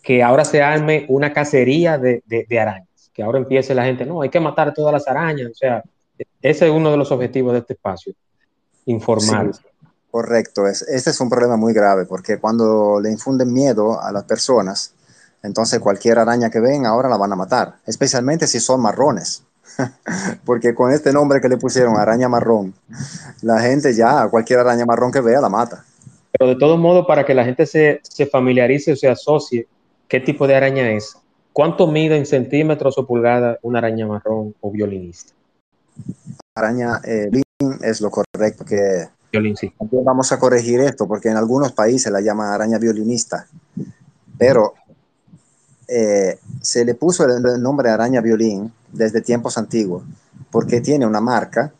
[0.02, 4.22] que ahora se arme una cacería de, de, arañas, que ahora empiece la gente, no,
[4.22, 5.82] hay que matar todas las arañas, o sea,
[6.42, 8.12] ese es uno de los objetivos de este espacio,
[8.86, 9.52] informar.
[10.16, 14.24] Correcto, es, este es un problema muy grave porque cuando le infunden miedo a las
[14.24, 14.94] personas,
[15.42, 19.44] entonces cualquier araña que ven ahora la van a matar, especialmente si son marrones.
[20.46, 22.72] porque con este nombre que le pusieron, araña marrón,
[23.42, 25.84] la gente ya, cualquier araña marrón que vea la mata.
[26.32, 29.68] Pero de todos modos, para que la gente se, se familiarice o se asocie
[30.08, 31.14] qué tipo de araña es,
[31.52, 35.34] ¿cuánto mide en centímetros o pulgadas una araña marrón o violinista?
[36.54, 37.28] Araña eh,
[37.82, 39.08] es lo correcto que
[40.04, 43.46] Vamos a corregir esto porque en algunos países la llaman araña violinista,
[44.38, 44.74] pero
[45.88, 50.02] eh, se le puso el nombre araña violín desde tiempos antiguos
[50.50, 51.72] porque tiene una marca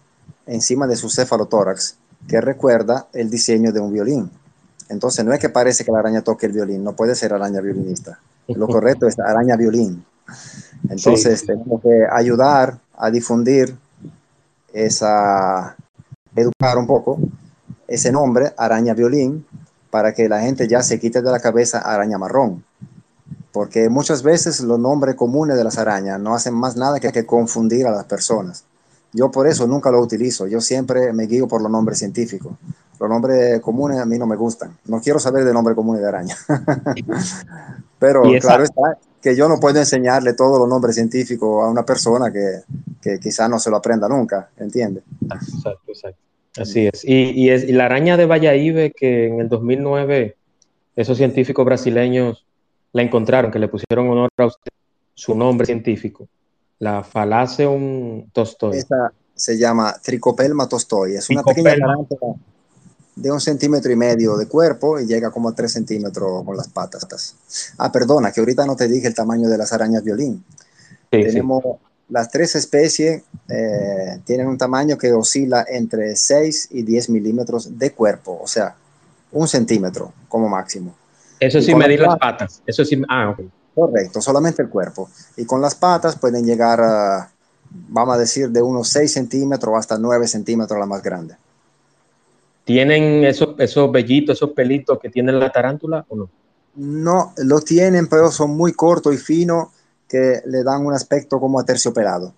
[0.46, 1.96] encima de su cefalotórax
[2.28, 4.30] que recuerda el diseño de un violín.
[4.88, 7.60] Entonces no es que parece que la araña toque el violín, no puede ser araña
[7.60, 8.18] violinista.
[8.48, 10.04] Lo correcto es araña violín.
[10.88, 13.76] Entonces tenemos que ayudar a difundir
[14.72, 15.76] esa,
[16.36, 17.18] educar un poco
[17.88, 19.46] ese nombre, araña violín,
[19.90, 22.64] para que la gente ya se quite de la cabeza araña marrón.
[23.52, 27.24] Porque muchas veces los nombres comunes de las arañas no hacen más nada que, que
[27.24, 28.64] confundir a las personas.
[29.12, 30.46] Yo por eso nunca lo utilizo.
[30.46, 32.52] Yo siempre me guío por los nombres científicos.
[33.00, 34.76] Los nombres comunes a mí no me gustan.
[34.84, 36.36] No quiero saber de nombre común de araña.
[37.98, 42.30] Pero claro está que yo no puedo enseñarle todos los nombres científicos a una persona
[42.30, 42.60] que,
[43.00, 45.02] que quizás no se lo aprenda nunca, ¿entiendes?
[45.22, 46.25] Exacto, exacto.
[46.58, 47.04] Así es.
[47.04, 50.36] Y, es, la araña de Valladolid, que en el 2009
[50.96, 52.46] esos científicos brasileños
[52.92, 54.70] la encontraron, que le pusieron honor a usted,
[55.14, 56.28] su nombre científico,
[56.78, 58.78] la Falaceum tostoi.
[58.78, 61.16] Esta se llama Tricopelma tostoi.
[61.16, 62.36] Es una pequeña tarántula
[63.16, 66.68] de un centímetro y medio de cuerpo y llega como a tres centímetros con las
[66.68, 67.34] patas.
[67.78, 70.44] Ah, perdona, que ahorita no te dije el tamaño de las arañas violín.
[71.08, 71.64] Tenemos
[72.08, 77.92] las tres especies eh, tienen un tamaño que oscila entre 6 y 10 milímetros de
[77.92, 78.76] cuerpo, o sea,
[79.32, 80.94] un centímetro como máximo.
[81.40, 82.62] Eso sí medir las patas.
[82.66, 83.02] Eso sí.
[83.08, 83.36] Ah.
[83.74, 85.10] Correcto, solamente el cuerpo.
[85.36, 87.30] Y con las patas pueden llegar a,
[87.70, 91.36] vamos a decir, de unos 6 centímetros hasta 9 centímetros la más grande.
[92.64, 96.30] ¿Tienen esos, esos vellitos, esos pelitos que tiene la tarántula o no?
[96.74, 99.68] No, lo tienen, pero son muy cortos y finos
[100.08, 102.34] que le dan un aspecto como aterciopelado.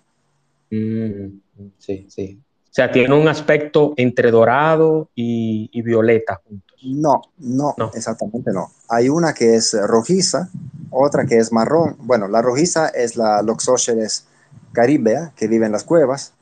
[0.71, 1.39] Mm,
[1.77, 2.39] sí, sí.
[2.65, 6.79] O sea, tiene un aspecto entre dorado y, y violeta juntos.
[6.83, 8.71] No, no, no, exactamente no.
[8.87, 10.49] Hay una que es rojiza,
[10.91, 11.95] otra que es marrón.
[11.99, 14.25] Bueno, la rojiza es la Loxosceles
[14.71, 16.33] caribea, que vive en las cuevas.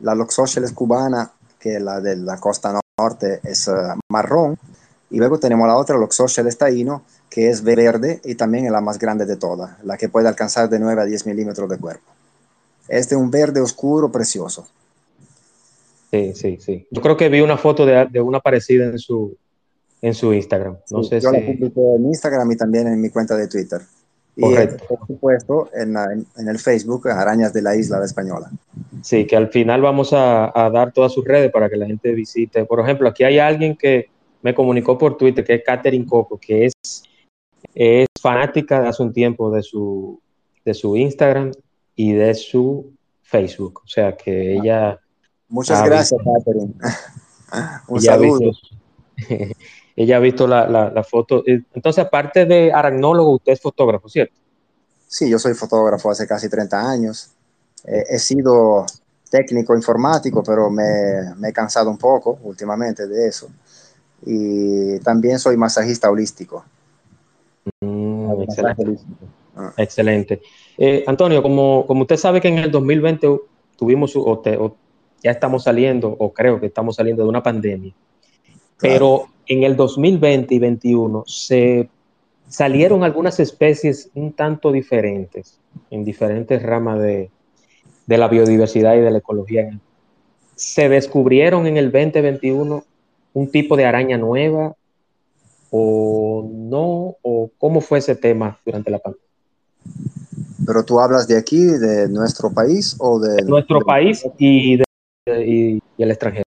[0.00, 4.58] La Loxosceles cubana, que es la de la costa norte, es uh, marrón.
[5.10, 8.98] Y luego tenemos la otra, Loxosceles taíno, que es verde y también es la más
[8.98, 12.04] grande de todas, la que puede alcanzar de 9 a 10 milímetros de cuerpo.
[12.88, 14.66] Este es un verde oscuro precioso.
[16.10, 16.86] Sí, sí, sí.
[16.90, 19.36] Yo creo que vi una foto de, de una parecida en su,
[20.00, 20.78] en su Instagram.
[20.90, 21.36] No Sí, sé yo si...
[21.40, 23.82] la publiqué en Instagram y también en mi cuenta de Twitter.
[24.34, 24.84] Y Correcto.
[24.88, 28.50] por supuesto en, la- en- el Facebook, Arañas de la Isla de Española.
[29.02, 32.12] Sí, que al final vamos a, a dar todas sus redes para que la gente
[32.12, 32.64] visite.
[32.64, 34.08] Por ejemplo, aquí hay alguien que
[34.40, 37.02] me comunicó por Twitter, que es Katherine Coco, que es,
[37.80, 40.20] es fanática de hace un tiempo de su,
[40.64, 41.52] de su Instagram
[41.94, 43.82] y de su Facebook.
[43.84, 44.98] O sea, que ella,
[45.48, 46.74] Muchas Ah, gracias, Catherine.
[47.86, 48.40] un ella ha saludo.
[48.40, 49.54] visto,
[49.96, 51.44] ella ha visto la, la, la foto.
[51.46, 54.34] Entonces, aparte de aracnólogo, usted es fotógrafo, ¿cierto?
[55.06, 57.30] Sí, yo soy fotógrafo hace casi 30 años.
[57.84, 58.86] Eh, he sido
[59.30, 63.48] técnico informático, pero me, me he cansado un poco últimamente de eso.
[64.26, 66.64] Y también soy masajista holístico.
[67.80, 68.84] Mm, excelente.
[69.56, 70.40] Ah, Excelente.
[70.76, 73.28] Eh, Antonio, como, como usted sabe que en el 2020
[73.76, 74.76] tuvimos, o, te- o
[75.22, 77.92] ya estamos saliendo, o creo que estamos saliendo de una pandemia,
[78.80, 81.88] pero en el 2020 y 2021 se
[82.48, 85.58] salieron algunas especies un tanto diferentes,
[85.90, 87.30] en diferentes ramas de,
[88.06, 89.68] de la biodiversidad y de la ecología.
[90.54, 92.84] ¿Se descubrieron en el 2021
[93.34, 94.74] un tipo de araña nueva
[95.70, 97.16] o no?
[97.22, 99.26] ¿O cómo fue ese tema durante la pandemia?
[100.66, 103.42] Pero tú hablas de aquí, de nuestro país o de...
[103.44, 104.84] nuestro de- país y, de-
[105.46, 106.44] y- y el extranjero.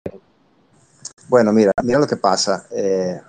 [1.27, 2.67] Bueno, mira, mira lo que pasa.
[2.71, 3.19] Eh,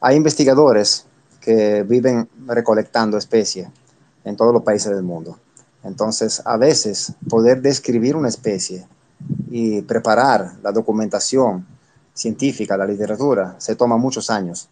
[0.00, 1.06] hay investigadores
[1.40, 3.68] que viven recolectando especies
[4.24, 5.38] en todos los países del mundo.
[5.84, 8.86] Entonces, a veces poder describir una especie
[9.50, 11.66] y preparar la documentación
[12.14, 14.68] científica, la literatura, se toma muchos años.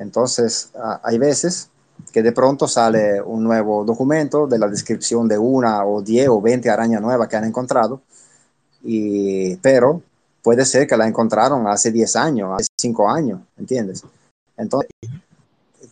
[0.00, 0.70] Entonces,
[1.02, 1.68] hay veces
[2.10, 6.40] que de pronto sale un nuevo documento de la descripción de una o diez o
[6.40, 8.00] veinte arañas nuevas que han encontrado,
[8.82, 10.02] y, pero
[10.42, 14.02] puede ser que la encontraron hace 10 años, hace 5 años, ¿entiendes?
[14.56, 14.88] Entonces,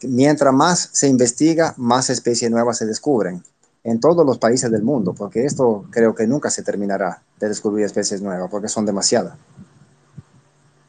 [0.03, 3.43] mientras más se investiga, más especies nuevas se descubren
[3.85, 7.85] en todos los países del mundo, porque esto creo que nunca se terminará de descubrir
[7.85, 9.35] especies nuevas, porque son demasiadas.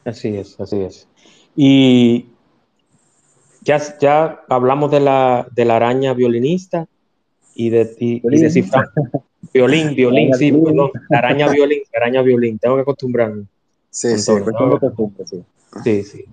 [0.05, 1.05] Así es, así es.
[1.53, 2.29] Y
[3.69, 6.88] ya, ya hablamos de la, de la araña violinista
[7.53, 8.41] y de, y, y Violín.
[8.41, 8.89] descifrar.
[9.53, 10.65] Violín, violín, sí, violín.
[10.65, 10.91] perdón.
[11.12, 12.58] Araña violín, araña violín.
[12.58, 13.45] Tengo que acostumbrarme.
[13.91, 15.43] Sí, de costumbre, sí.
[15.84, 16.25] Sí, sí.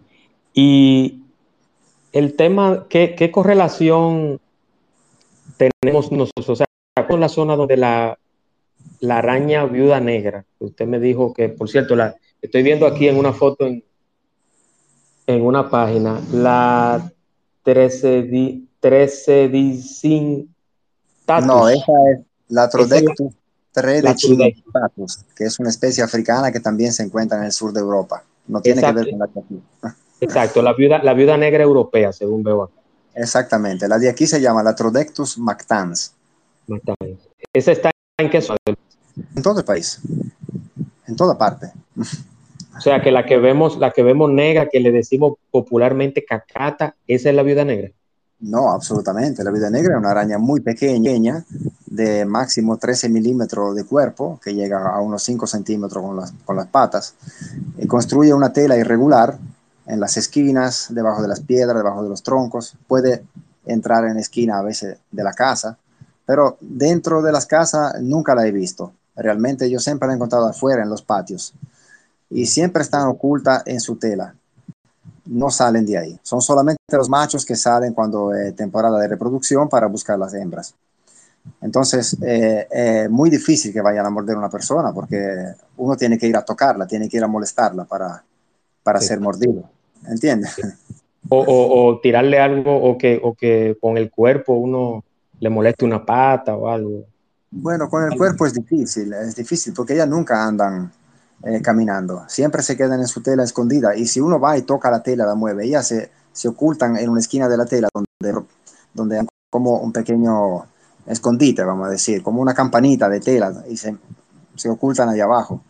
[0.54, 1.20] Y
[2.12, 4.40] el tema, ¿qué, qué correlación
[5.58, 6.48] tenemos nosotros?
[6.48, 6.66] O sea,
[7.06, 8.18] con la zona donde la,
[9.00, 13.18] la araña viuda negra, usted me dijo que, por cierto, la estoy viendo aquí en
[13.18, 13.84] una foto en,
[15.26, 17.12] en una página, la
[17.66, 20.54] Trecedi, Trecedicin
[21.24, 21.46] tatus.
[21.48, 23.34] No, esa es la Trodectus
[23.74, 27.80] La tredecimatatus, que es una especie africana que también se encuentra en el sur de
[27.80, 28.22] Europa.
[28.46, 29.00] No tiene Exacto.
[29.00, 29.62] que ver con la de aquí.
[30.20, 32.74] Exacto, la viuda, la viuda negra europea, según veo acá.
[33.16, 33.88] Exactamente.
[33.88, 36.14] La de aquí se llama la Trodectus mactans.
[37.52, 38.58] ¿Esa está en qué zona?
[39.34, 40.00] En todo el país.
[41.08, 41.72] En toda parte.
[42.76, 46.94] O sea que la que vemos, la que vemos negra, que le decimos popularmente cacata,
[47.06, 47.90] esa es la viuda negra.
[48.38, 49.42] No, absolutamente.
[49.42, 51.44] La vida negra es una araña muy pequeña,
[51.86, 56.56] de máximo 13 milímetros de cuerpo, que llega a unos 5 centímetros con las, con
[56.56, 57.14] las patas.
[57.78, 59.38] Y construye una tela irregular
[59.86, 62.76] en las esquinas, debajo de las piedras, debajo de los troncos.
[62.86, 63.24] Puede
[63.64, 65.78] entrar en esquina a veces de la casa,
[66.26, 68.92] pero dentro de las casas nunca la he visto.
[69.14, 71.54] Realmente yo siempre la he encontrado afuera, en los patios.
[72.30, 74.34] Y siempre están ocultas en su tela
[75.28, 76.18] no salen de ahí.
[76.22, 80.74] Son solamente los machos que salen cuando es temporada de reproducción para buscar las hembras.
[81.60, 85.18] Entonces, es eh, eh, muy difícil que vayan a morder a una persona porque
[85.76, 88.22] uno tiene que ir a tocarla, tiene que ir a molestarla para,
[88.84, 89.08] para Sí.
[89.08, 89.64] ser mordido.
[90.06, 90.52] ¿Entiendes?
[91.28, 95.02] O, o- o tirarle algo o que, o que con el cuerpo uno
[95.40, 97.04] le moleste una pata o algo.
[97.50, 100.92] Bueno, con el cuerpo es difícil, es difícil porque ellas nunca andan
[101.42, 104.90] eh, caminando, siempre se quedan en su tela escondida y si uno va y toca
[104.90, 108.46] la tela, la mueve, ellas se, se ocultan en una esquina de la tela donde,
[108.94, 110.64] donde hay como un pequeño
[111.06, 113.96] escondite, vamos a decir, como una campanita de tela y se,
[114.54, 115.60] se ocultan allá abajo.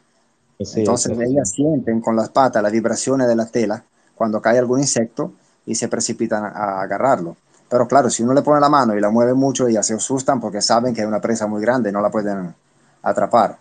[0.59, 4.59] Sí, Entonces sí, ellas sienten con las patas las vibraciones de la tela cuando cae
[4.59, 5.33] algún insecto
[5.67, 7.37] y se precipitan a agarrarlo.
[7.69, 10.41] Pero claro, si uno le pone la mano y la mueve mucho, ellas se asustan
[10.41, 12.55] porque saben que es una presa muy grande y no la pueden
[13.03, 13.59] atrapar.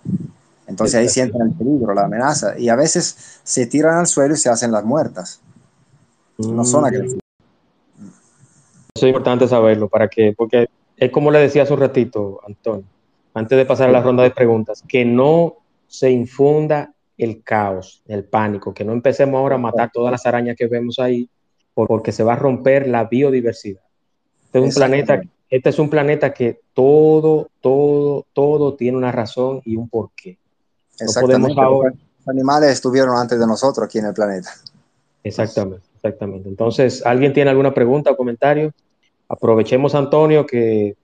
[0.68, 2.58] Entonces ahí sienten el peligro, la amenaza.
[2.58, 5.42] Y a veces se tiran al suelo y se hacen las muertas.
[6.38, 6.86] No son Mm.
[6.86, 7.20] agresivas.
[8.96, 12.86] Eso es importante saberlo, para que, porque es como le decía hace un ratito, Antonio,
[13.34, 15.56] antes de pasar a la ronda de preguntas, que no
[15.88, 20.56] se infunda el caos, el pánico, que no empecemos ahora a matar todas las arañas
[20.58, 21.30] que vemos ahí,
[21.74, 23.82] por- porque se va a romper la biodiversidad.
[24.46, 29.62] Este es un planeta, este es un planeta que todo, todo, todo tiene una razón
[29.66, 30.38] y un porqué.
[31.00, 31.60] No Exactamente.
[31.60, 31.92] ahora.
[31.92, 34.50] Los animales estuvieron antes de nosotros aquí en el planeta.
[35.24, 36.50] Exactamente, exactamente.
[36.50, 38.74] Entonces, ¿alguien tiene alguna pregunta o comentario?
[39.28, 40.96] Aprovechemos a Antonio, que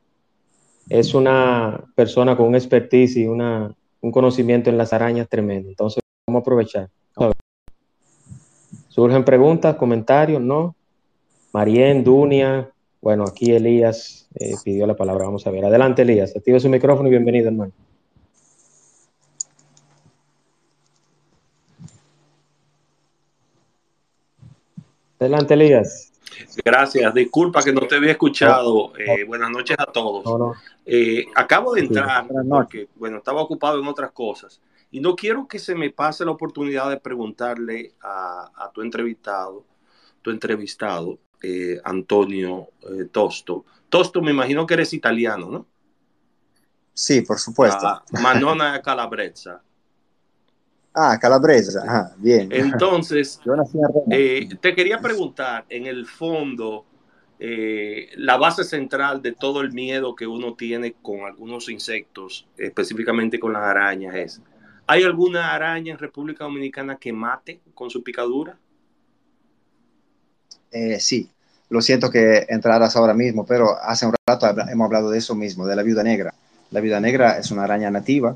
[0.89, 5.69] es una persona con un expertise y una, un conocimiento en las arañas tremendo.
[5.69, 6.89] Entonces, vamos a aprovechar.
[8.89, 10.41] ¿Surgen preguntas, comentarios?
[10.41, 10.75] ¿No?
[11.53, 12.69] Marien, Dunia.
[13.01, 15.25] Bueno, aquí Elías eh, pidió la palabra.
[15.25, 15.65] Vamos a ver.
[15.65, 16.35] Adelante, Elías.
[16.35, 17.71] Active su micrófono y bienvenido, hermano.
[25.21, 26.11] Adelante, Elías.
[26.65, 28.91] Gracias, disculpa que no te había escuchado.
[28.97, 30.57] Eh, buenas noches a todos.
[30.83, 34.59] Eh, acabo de entrar porque, bueno, estaba ocupado en otras cosas
[34.89, 39.63] y no quiero que se me pase la oportunidad de preguntarle a, a tu entrevistado,
[40.23, 43.65] tu entrevistado, eh, Antonio eh, Tosto.
[43.89, 45.67] Tosto, me imagino que eres italiano, ¿no?
[46.95, 47.87] Sí, por supuesto.
[47.87, 49.61] Ah, Manona Calabrezza.
[50.93, 51.83] Ah, Calabresa.
[51.87, 52.49] Ah, bien.
[52.51, 54.05] Entonces, Yo nací en Roma.
[54.09, 56.85] Eh, te quería preguntar, en el fondo,
[57.39, 63.39] eh, la base central de todo el miedo que uno tiene con algunos insectos, específicamente
[63.39, 64.41] con las arañas, es,
[64.85, 68.57] ¿hay alguna araña en República Dominicana que mate con su picadura?
[70.71, 71.29] Eh, sí,
[71.69, 75.65] lo siento que entraras ahora mismo, pero hace un rato hemos hablado de eso mismo,
[75.65, 76.33] de la viuda negra.
[76.69, 78.35] La viuda negra es una araña nativa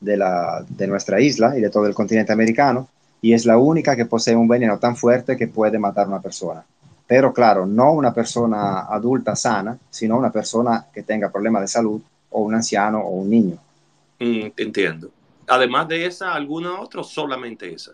[0.00, 2.88] de, la, de nuestra isla y de todo el continente americano
[3.20, 6.22] y es la única que posee un veneno tan fuerte que puede matar a una
[6.22, 6.64] persona.
[7.06, 12.00] Pero claro, no una persona adulta sana, sino una persona que tenga problemas de salud
[12.30, 13.56] o un anciano o un niño.
[14.20, 15.10] Mm, entiendo.
[15.48, 17.92] Además de esa, ¿alguna otra o solamente esa?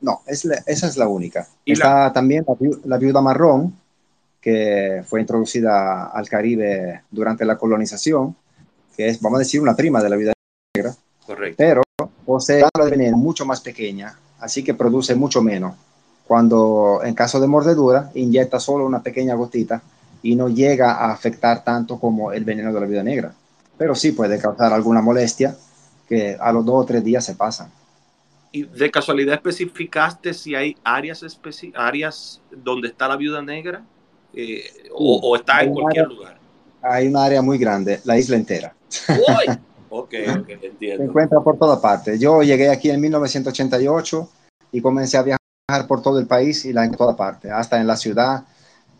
[0.00, 1.46] No, es la- esa es la única.
[1.64, 3.74] Y Está también la, viu- la viuda marrón,
[4.40, 8.36] que fue introducida al Caribe durante la colonización,
[8.96, 10.32] que es, vamos a decir, una prima de la viuda,
[11.26, 11.56] Correcto.
[11.58, 11.82] pero
[12.26, 15.74] posee de veneno mucho más pequeña, así que produce mucho menos.
[16.26, 19.82] Cuando en caso de mordedura, inyecta solo una pequeña gotita
[20.22, 23.34] y no llega a afectar tanto como el veneno de la viuda negra.
[23.76, 25.56] Pero sí puede causar alguna molestia
[26.08, 27.70] que a los dos o tres días se pasan.
[28.52, 33.82] ¿Y de casualidad especificaste si hay áreas, especi- áreas donde está la viuda negra?
[34.32, 34.62] Eh,
[34.92, 36.38] o, o está en cualquier lugar?
[36.80, 38.74] Hay un área muy grande, la isla entera.
[39.08, 39.58] Uy.
[39.96, 41.04] Ok, ok, Se entiendo.
[41.04, 42.18] encuentra por toda parte.
[42.18, 44.28] Yo llegué aquí en 1988
[44.72, 47.86] y comencé a viajar por todo el país y la en toda parte, hasta en
[47.86, 48.42] la ciudad.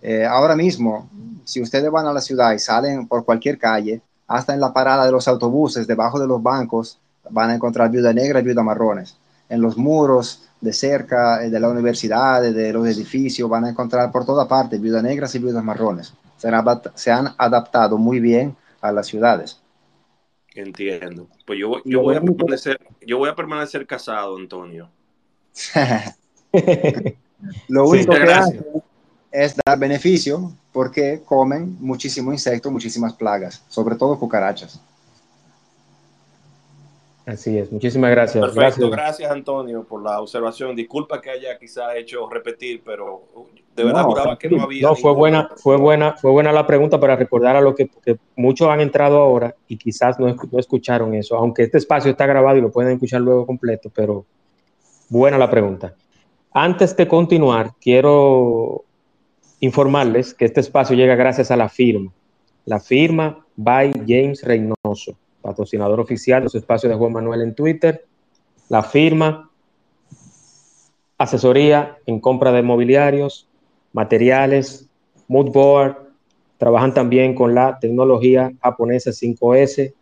[0.01, 1.11] Eh, ahora mismo,
[1.45, 5.05] si ustedes van a la ciudad y salen por cualquier calle, hasta en la parada
[5.05, 9.17] de los autobuses, debajo de los bancos, van a encontrar viuda negra y viuda marrones.
[9.49, 14.13] En los muros de cerca, eh, de la universidad, de los edificios, van a encontrar
[14.13, 16.15] por toda parte viudas negras y viudas marrones.
[16.37, 16.65] Se han,
[16.95, 19.64] se han adaptado muy bien a las ciudades.
[20.55, 21.29] Entiendo.
[21.47, 24.89] Pues yo, yo, voy a único- permanecer, yo voy a permanecer casado, Antonio.
[27.69, 28.65] Lo Sí, único que hacen
[29.31, 34.81] es dar beneficio porque comen muchísimo insecto, muchísimas plagas, sobre todo cucarachas.
[37.27, 37.73] Así es.
[37.73, 38.45] Muchísimas gracias.
[38.45, 38.91] Perfecto, Gracias.
[38.91, 40.77] gracias Antonio por la observación.
[40.77, 43.23] Disculpa que haya quizás hecho repetir, pero
[43.75, 44.83] de verdad No, juraba que no había.
[44.83, 48.19] No, fue buena, fue buena, fue buena la pregunta para recordar a lo que, que
[48.37, 52.59] muchos han entrado ahora y quizás no, no escucharon eso, aunque este espacio está grabado
[52.59, 54.27] y lo pueden escuchar luego completo, pero
[55.09, 55.95] buena la pregunta.
[56.53, 58.85] Antes de continuar, quiero
[59.61, 62.13] informarles que este espacio llega gracias a la firma,
[62.67, 68.07] la firma by James Reynoso, patrocinador oficial de los espacios de Juan Manuel en Twitter,
[68.71, 69.51] la firma,
[71.19, 73.47] asesoría en compra de mobiliarios,
[73.93, 74.89] materiales,
[75.29, 76.05] mood board,
[76.57, 79.93] Trabajan también con la tecnología japonesa 5S,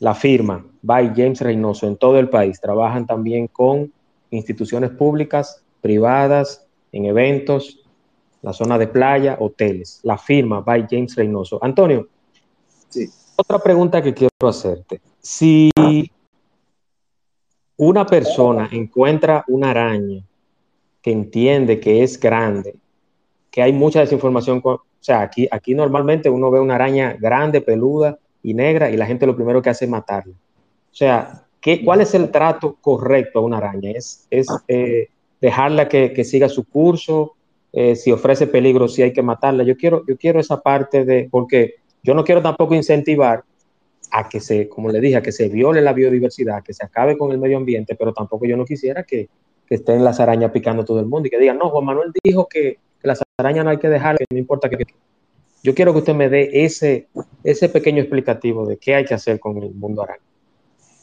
[0.00, 2.60] la firma by James Reynoso en todo el país.
[2.60, 3.92] Trabajan también con
[4.30, 7.80] instituciones públicas, privadas, en eventos,
[8.42, 10.00] la zona de playa, hoteles.
[10.02, 11.62] La firma by James Reynoso.
[11.62, 12.08] Antonio,
[12.88, 13.08] Sí.
[13.36, 15.00] Otra pregunta que quiero hacerte.
[15.20, 15.70] Si
[17.76, 20.22] una persona encuentra una araña
[21.02, 22.74] que entiende que es grande,
[23.50, 28.18] que hay mucha desinformación, o sea, aquí, aquí normalmente uno ve una araña grande, peluda
[28.42, 30.34] y negra y la gente lo primero que hace es matarla.
[30.34, 33.90] O sea, ¿qué, ¿cuál es el trato correcto a una araña?
[33.90, 35.08] ¿Es, es eh,
[35.40, 37.34] dejarla que, que siga su curso?
[37.76, 39.64] Eh, si ofrece peligro, si hay que matarla.
[39.64, 41.74] Yo quiero, yo quiero esa parte de, porque
[42.04, 43.42] yo no quiero tampoco incentivar
[44.10, 47.16] a que se, como le dije, a que se viole la biodiversidad, que se acabe
[47.16, 49.28] con el medio ambiente, pero tampoco yo no quisiera que,
[49.66, 52.46] que estén las arañas picando todo el mundo y que digan, no, Juan Manuel dijo
[52.46, 54.84] que, que las arañas no hay que dejarlas, que no importa que...
[55.62, 57.08] Yo quiero que usted me dé ese,
[57.42, 60.20] ese pequeño explicativo de qué hay que hacer con el mundo araña.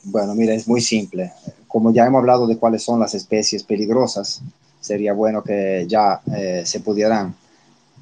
[0.03, 1.31] Bueno, mira, es muy simple.
[1.67, 4.43] Como ya hemos hablado de cuáles son las especies peligrosas,
[4.79, 7.35] sería bueno que ya eh, se pudieran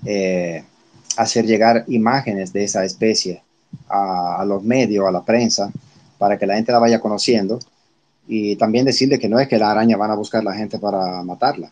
[0.05, 0.63] eh,
[1.17, 3.41] hacer llegar imágenes de esa especie
[3.87, 5.71] a, a los medios, a la prensa,
[6.17, 7.59] para que la gente la vaya conociendo
[8.27, 11.23] y también decirle que no es que la araña van a buscar la gente para
[11.23, 11.71] matarla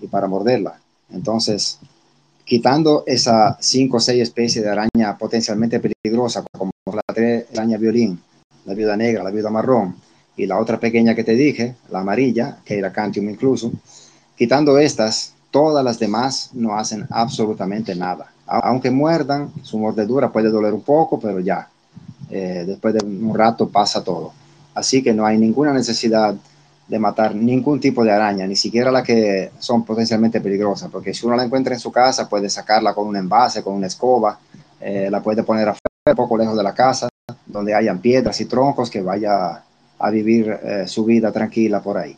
[0.00, 0.80] y para morderla.
[1.10, 1.78] Entonces,
[2.44, 7.02] quitando esas cinco o seis especies de araña potencialmente peligrosas, como la
[7.52, 8.20] araña violín,
[8.64, 9.96] la viuda negra, la viuda marrón
[10.36, 13.72] y la otra pequeña que te dije, la amarilla, que era Cantium incluso,
[14.36, 18.32] quitando estas, todas las demás no hacen absolutamente nada.
[18.46, 21.68] Aunque muerdan, su mordedura puede doler un poco, pero ya,
[22.30, 24.32] eh, después de un rato pasa todo.
[24.74, 26.34] Así que no hay ninguna necesidad
[26.86, 31.26] de matar ningún tipo de araña, ni siquiera la que son potencialmente peligrosas, porque si
[31.26, 34.38] uno la encuentra en su casa, puede sacarla con un envase, con una escoba,
[34.80, 37.08] eh, la puede poner afuera, poco lejos de la casa,
[37.44, 39.64] donde hayan piedras y troncos, que vaya
[39.98, 42.16] a vivir eh, su vida tranquila por ahí.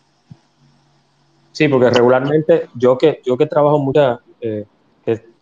[1.53, 4.67] Sí, porque regularmente yo que, yo que trabajo mucha, eh,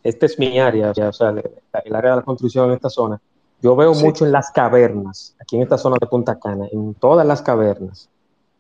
[0.09, 3.21] es- este es mi área, o sea, el, área de la construcción en esta zona,
[3.63, 4.05] yo veo Sí.
[4.05, 8.09] mucho en las cavernas, aquí en esta zona de Punta Cana, en todas las cavernas,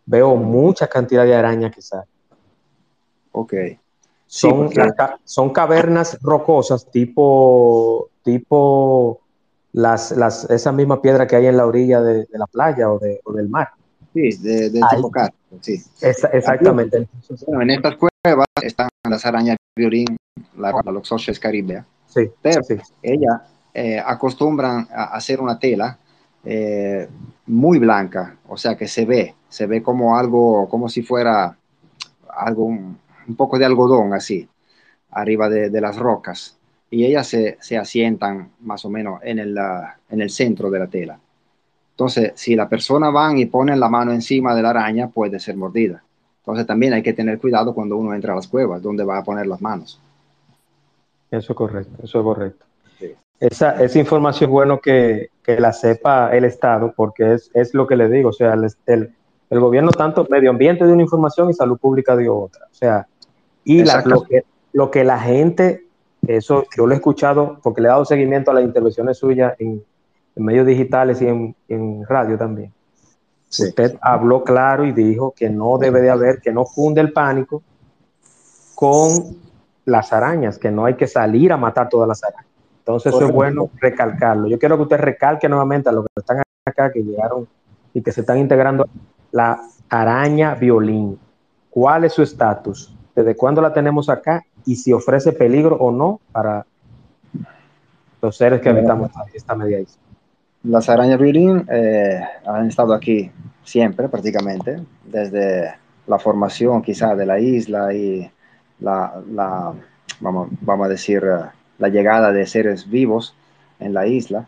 [0.06, 2.06] veo mucha cantidad de arañas que salen.
[3.32, 3.52] Ok.
[4.28, 4.92] Sí, Son, porque-
[5.24, 9.20] son cavernas rocosas tipo, tipo
[9.72, 12.98] las, las, esa misma piedra que hay en la orilla de, de la playa o,
[12.98, 13.68] de, o del mar.
[14.16, 15.12] Sí, de, de tipo
[15.60, 15.74] sí.
[16.00, 17.06] Esa- exactamente.
[17.46, 20.16] Bueno, en estas cuevas están las arañas violín,
[20.56, 21.84] la, la Loxosces caribea.
[22.06, 22.76] sí, Pero- sí.
[23.02, 23.42] Ellas
[23.74, 25.98] eh, acostumbran a hacer una tela
[26.44, 27.06] eh,
[27.46, 31.56] muy blanca, o sea que se ve, se ve como algo, como si fuera
[32.34, 32.98] algo, un,
[33.28, 34.48] un poco de algodón así,
[35.10, 36.56] arriba de, de las rocas.
[36.88, 40.78] Y ellas se, se asientan más o menos en el, ah, en el centro de
[40.78, 41.18] la tela.
[41.96, 45.56] Entonces, si la persona van y ponen la mano encima de la araña, puede ser
[45.56, 46.02] mordida.
[46.40, 49.24] Entonces, también hay que tener cuidado cuando uno entra a las cuevas, donde va a
[49.24, 49.98] poner las manos.
[51.30, 52.64] Eso es correcto, eso es correcto.
[52.98, 53.14] Sí.
[53.40, 57.86] Esa, esa información es bueno que, que la sepa el Estado, porque es, es lo
[57.86, 59.14] que le digo, o sea, el, el,
[59.48, 62.66] el gobierno tanto medio ambiente de una información y salud pública dio otra.
[62.70, 63.06] O sea,
[63.64, 64.44] y la- lo, que,
[64.74, 65.86] lo que la gente,
[66.26, 69.82] eso yo lo he escuchado porque le he dado seguimiento a las intervenciones suyas en,
[70.36, 72.72] en medios digitales y en, en radio también.
[73.48, 73.64] Sí.
[73.64, 77.62] Usted habló claro y dijo que no debe de haber, que no funde el pánico
[78.74, 79.36] con
[79.86, 82.46] las arañas, que no hay que salir a matar todas las arañas.
[82.80, 84.46] Entonces eso es bueno recalcarlo.
[84.46, 87.48] Yo quiero que usted recalque nuevamente a los que están acá, que llegaron
[87.94, 88.86] y que se están integrando,
[89.32, 91.18] la araña violín.
[91.70, 92.94] ¿Cuál es su estatus?
[93.14, 94.44] ¿Desde cuándo la tenemos acá?
[94.64, 96.66] Y si ofrece peligro o no para
[98.20, 100.05] los seres que habitamos esta media isla.
[100.64, 103.30] Las arañas violín eh, han estado aquí
[103.64, 105.74] siempre, prácticamente, desde
[106.06, 108.30] la formación quizá de la isla y
[108.80, 109.22] la,
[110.20, 111.44] vamos, vamos a decir, eh,
[111.78, 113.34] la llegada de seres vivos
[113.80, 114.46] en la isla.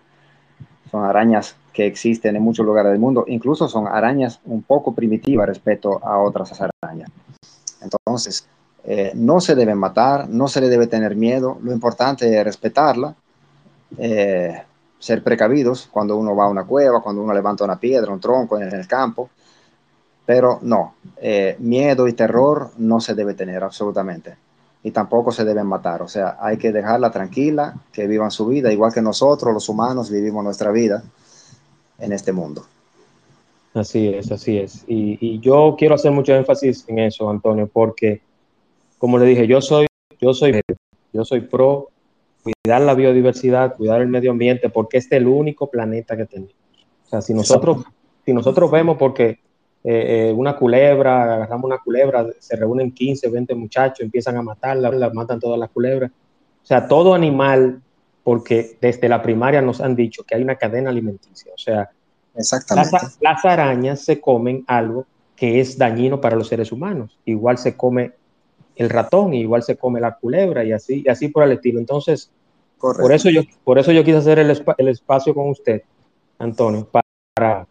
[0.90, 5.46] Son arañas que existen en muchos lugares del mundo, incluso son arañas un poco primitivas
[5.46, 7.10] respecto a otras arañas.
[7.80, 8.48] Entonces,
[8.84, 13.14] eh, no se deben matar, no se le debe tener miedo, lo importante es respetarla.
[14.98, 18.58] Ser precavidos cuando uno va a una cueva, cuando uno levanta una piedra, un tronco
[18.58, 19.30] en el campo,
[20.26, 24.36] pero no, eh, miedo y terror no se debe tener absolutamente
[24.82, 28.72] y tampoco se deben matar, o sea, hay que dejarla tranquila, que vivan su vida,
[28.72, 31.02] igual que nosotros los humanos vivimos nuestra vida
[31.98, 32.64] en este mundo.
[33.74, 34.84] Así es, así es.
[34.86, 38.22] Y, y yo quiero hacer mucho énfasis en eso, Antonio, porque,
[38.98, 39.86] como le dije, yo soy,
[40.20, 40.60] yo soy,
[41.12, 41.88] yo soy pro
[42.64, 46.54] la biodiversidad, cuidar el medio ambiente, porque este es el único planeta que tenemos.
[47.06, 47.84] O sea, si nosotros,
[48.24, 49.40] si nosotros vemos porque
[49.84, 54.90] eh, eh, una culebra, agarramos una culebra, se reúnen 15, 20 muchachos, empiezan a matarla,
[54.90, 56.10] la matan todas las culebras.
[56.62, 57.80] O sea, todo animal,
[58.22, 61.52] porque desde la primaria nos han dicho que hay una cadena alimenticia.
[61.54, 61.90] O sea,
[62.38, 62.90] Exactamente.
[62.92, 67.18] Las, las arañas se comen algo que es dañino para los seres humanos.
[67.24, 68.12] Igual se come
[68.78, 71.80] el ratón, igual se come la culebra y así, y así por el estilo.
[71.80, 72.30] Entonces,
[72.78, 75.82] por eso, yo, por eso yo quise hacer el, el espacio con usted,
[76.38, 76.88] Antonio,
[77.34, 77.66] para,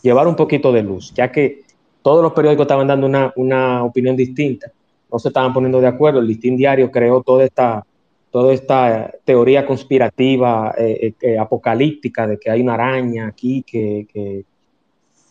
[0.00, 1.64] llevar un poquito de luz, ya que
[2.00, 4.72] todos los periódicos estaban dando una, una opinión distinta,
[5.12, 6.20] no se estaban poniendo de acuerdo.
[6.20, 7.84] El Listín Diario creó toda esta,
[8.30, 14.06] toda esta teoría conspirativa, eh, eh, eh apocalíptica, de que hay una araña aquí que...
[14.10, 14.44] que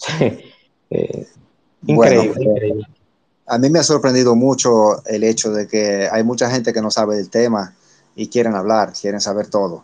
[0.90, 1.28] eh,
[1.88, 2.86] increíble, bueno, increíble.
[3.46, 6.90] A mí me ha sorprendido mucho el hecho de que hay mucha gente que no
[6.90, 7.74] sabe del tema
[8.16, 9.84] y quieren hablar, quieren saber todo.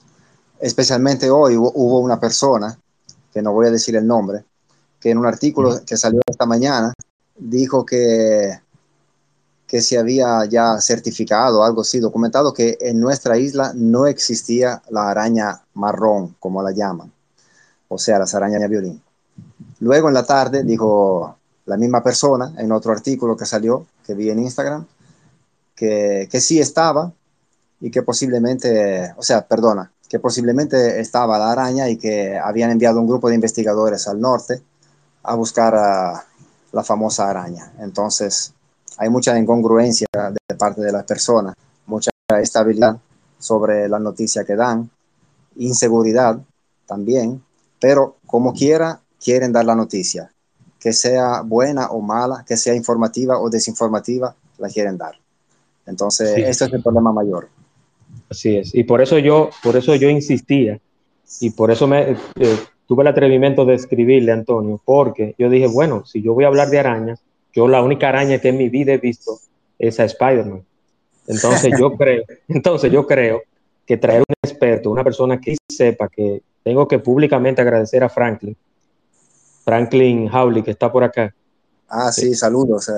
[0.59, 2.77] Especialmente hoy hubo una persona,
[3.33, 4.43] que no voy a decir el nombre,
[4.99, 6.93] que en un artículo que salió esta mañana
[7.37, 8.59] dijo que,
[9.67, 15.09] que se había ya certificado, algo así, documentado que en nuestra isla no existía la
[15.09, 17.11] araña marrón, como la llaman,
[17.87, 19.01] o sea, las arañas violín.
[19.79, 21.37] Luego en la tarde dijo
[21.69, 24.85] la misma persona en otro artículo que salió, que vi en Instagram,
[25.75, 27.13] que, que sí estaba,
[27.79, 32.99] y que posiblemente, o sea, perdona, que posiblemente estaba la araña y que habían enviado
[32.99, 34.61] un grupo de investigadores al norte
[35.23, 36.25] a buscar a
[36.71, 37.71] la famosa araña.
[37.79, 38.53] Entonces,
[38.97, 41.55] hay mucha incongruencia de parte de las personas,
[41.85, 42.11] mucha
[42.41, 42.97] estabilidad
[43.37, 44.89] sobre la noticia que dan,
[45.55, 46.39] inseguridad
[46.85, 47.43] también,
[47.79, 50.31] pero como quiera, quieren dar la noticia,
[50.79, 55.15] que sea buena o mala, que sea informativa o desinformativa, la quieren dar.
[55.85, 56.41] Entonces, sí.
[56.41, 57.49] este es el problema mayor.
[58.29, 58.73] Así es.
[58.73, 60.79] Y por eso yo, por eso yo insistía
[61.41, 62.57] y por eso me eh,
[62.87, 66.47] tuve el atrevimiento de escribirle a Antonio, porque yo dije, bueno, si yo voy a
[66.47, 67.21] hablar de arañas,
[67.53, 69.39] yo la única araña que en mi vida he visto
[69.77, 70.63] es a Spider-Man.
[71.27, 73.41] Entonces yo creo, entonces yo creo
[73.85, 78.55] que traer un experto, una persona que sepa que tengo que públicamente agradecer a Franklin,
[79.69, 81.31] Franklin Howley, que está por acá.
[81.87, 82.91] Ah, sí, saludos.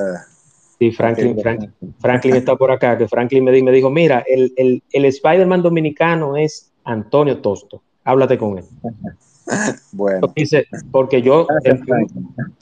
[0.80, 4.82] Sí, Franklin, Franklin, Franklin, está por acá, que Franklin me, me dijo, mira, el, el,
[4.89, 8.65] el Spider-Man dominicano es Antonio Tosto, háblate con él.
[9.91, 10.32] Bueno.
[10.34, 11.80] Dice, porque yo, es,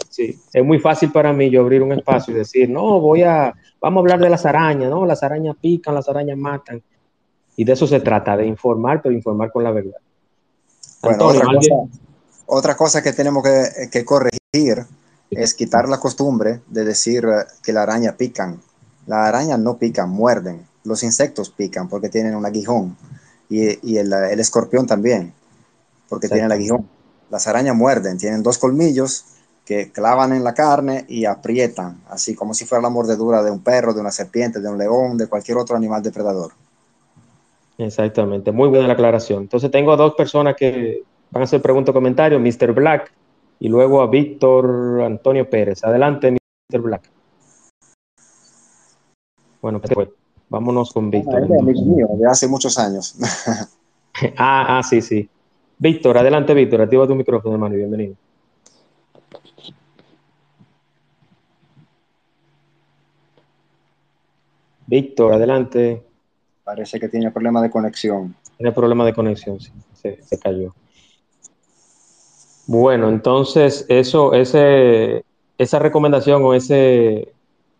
[0.09, 3.53] sí, es muy fácil para mí yo abrir un espacio y decir, no, voy a,
[3.79, 5.05] vamos a hablar de las arañas, ¿no?
[5.05, 6.81] Las arañas pican, las arañas matan.
[7.55, 9.99] Y de eso se trata, de informar, pero informar con la verdad.
[11.03, 12.08] Bueno, Antonio, otra, cosa,
[12.49, 14.85] otra, cosa, que tenemos que, que corregir
[15.31, 17.23] es quitar la costumbre de decir
[17.61, 18.59] que la araña pican.
[19.05, 20.65] La araña no pican, muerden.
[20.83, 22.97] Los insectos pican porque tienen un aguijón.
[23.49, 25.33] Y, y el, el, escorpión también,
[26.07, 26.87] porque tiene el aguijón.
[27.29, 29.25] Las arañas muerden, tienen dos colmillos
[29.65, 33.59] que clavan en la carne y aprietan, así como si fuera la mordedura de un
[33.59, 36.53] perro, de una serpiente, de un león, de cualquier otro animal depredador.
[37.77, 39.43] Exactamente, muy buena la aclaración.
[39.43, 42.73] Entonces tengo a dos personas que van a hacer preguntas o comentarios, Mr.
[42.73, 43.11] Black
[43.59, 45.83] y luego a Víctor Antonio Pérez.
[45.83, 46.81] Adelante, Mr.
[46.81, 47.09] Black.
[49.61, 50.09] Bueno, pues
[50.47, 51.43] vámonos con Víctor.
[51.43, 53.15] Ah, es mío, de hace muchos años.
[54.37, 55.29] ah, ah, sí, sí.
[55.77, 56.81] Víctor, adelante, Víctor.
[56.81, 58.15] Activa tu micrófono, hermano, y bienvenido.
[64.87, 66.03] Víctor, adelante.
[66.63, 68.35] Parece que tiene problema de conexión.
[68.57, 69.71] Tiene problema de conexión, sí.
[69.93, 70.73] Se, se cayó.
[72.69, 75.25] Bueno, entonces eso, ese,
[75.57, 77.29] esa recomendación o ese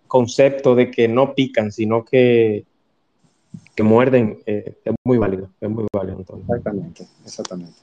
[0.08, 2.66] concepto de que no pican, sino que,
[3.76, 6.22] que muerden, eh, es muy válido, es muy válido.
[6.22, 7.78] Exactamente, exactamente.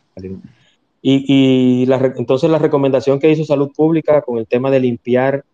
[1.01, 5.45] Y, y la, entonces la recomendación que hizo Salud Pública con el tema de limpiar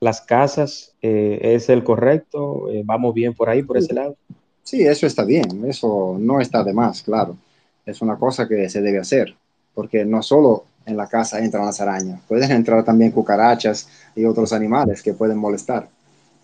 [0.00, 4.16] las casas eh, es el correcto, eh, vamos bien por ahí, por ese lado.
[4.62, 7.36] Sí, eso está bien, eso no está de más, claro.
[7.84, 9.34] Es una cosa que se debe hacer,
[9.74, 12.20] porque no solo en la casa entran las arañas.
[12.28, 15.88] Pueden entrar también cucarachas y otros animales que pueden molestar.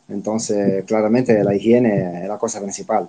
[0.09, 3.09] Entonces, claramente la higiene es la cosa principal.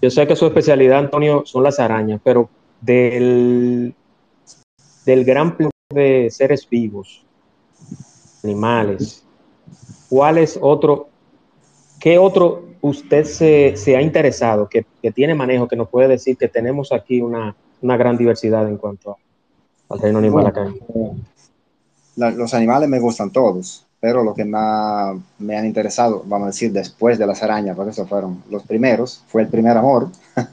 [0.00, 2.48] Yo sé que su especialidad, Antonio, son las arañas, pero
[2.80, 3.94] del,
[5.04, 7.24] del gran plan de seres vivos,
[8.44, 9.24] animales,
[10.08, 11.08] ¿cuál es otro,
[11.98, 16.36] qué otro usted se, se ha interesado, que, que, tiene manejo, que nos puede decir
[16.36, 19.16] que tenemos aquí una, una gran diversidad en cuanto a
[19.88, 20.72] al reino animal acá.
[22.16, 26.50] La, los animales me gustan todos, pero lo que más me han interesado, vamos a
[26.50, 30.08] decir, después de las arañas, porque esos fueron los primeros, fue el primer amor.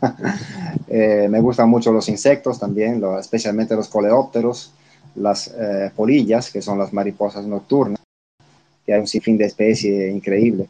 [0.88, 4.72] Eh, me gustan mucho los insectos también, especialmente los coleópteros,
[5.16, 8.00] las eh, polillas, que son las mariposas nocturnas,
[8.86, 10.70] que hay un sinfín de especies increíble.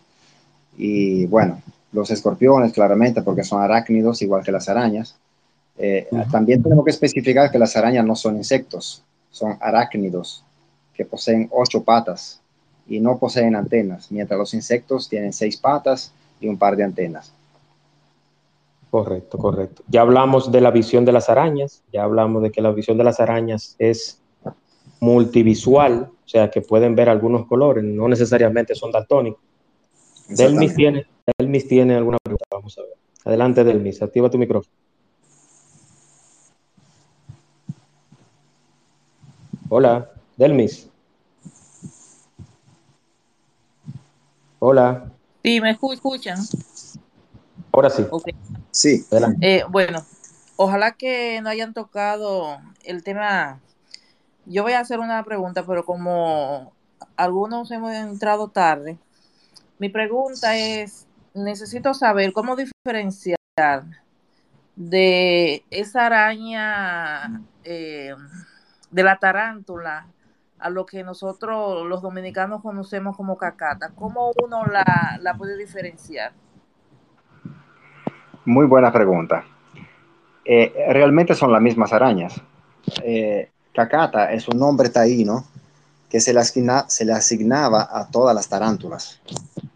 [0.78, 1.62] Y bueno,
[1.92, 5.16] los escorpiones, claramente, porque son arácnidos, igual que las arañas.
[5.78, 10.44] Eh, también tenemos que especificar que las arañas no son insectos, son arácnidos,
[10.94, 12.42] que poseen ocho patas
[12.88, 17.34] y no poseen antenas, mientras los insectos tienen seis patas y un par de antenas.
[18.90, 19.84] Correcto, correcto.
[19.88, 23.04] Ya hablamos de la visión de las arañas, ya hablamos de que la visión de
[23.04, 24.22] las arañas es
[25.02, 29.42] multivisual, o sea que pueden ver algunos colores, no necesariamente son daltónicos.
[30.30, 31.06] Delmis tiene,
[31.38, 32.92] Delmis tiene alguna pregunta, vamos a ver.
[33.26, 34.72] Adelante, Delmis, activa tu micrófono.
[39.68, 40.88] Hola, Delmis.
[44.60, 45.12] Hola.
[45.44, 46.38] Sí, me escuchan.
[47.72, 48.06] Ahora sí.
[48.72, 49.06] Sí.
[49.42, 50.06] Eh, bueno,
[50.56, 53.60] ojalá que no hayan tocado el tema.
[54.46, 56.72] Yo voy a hacer una pregunta, pero como
[57.18, 59.00] algunos hemos entrado tarde,
[59.80, 63.38] mi pregunta es, necesito saber cómo diferenciar
[64.76, 68.14] de esa araña, eh,
[68.96, 70.08] de la tarántula,
[70.58, 73.92] a lo que nosotros los dominicanos conocemos como cacata.
[73.94, 76.32] ¿Cómo uno la, puede diferenciar?
[78.46, 79.44] Muy buena pregunta.
[80.46, 82.42] Eh, realmente son las mismas arañas.
[83.04, 85.44] Eh, cacata es un nombre taíno
[86.10, 89.20] que se le, se le asignaba a todas las tarántulas.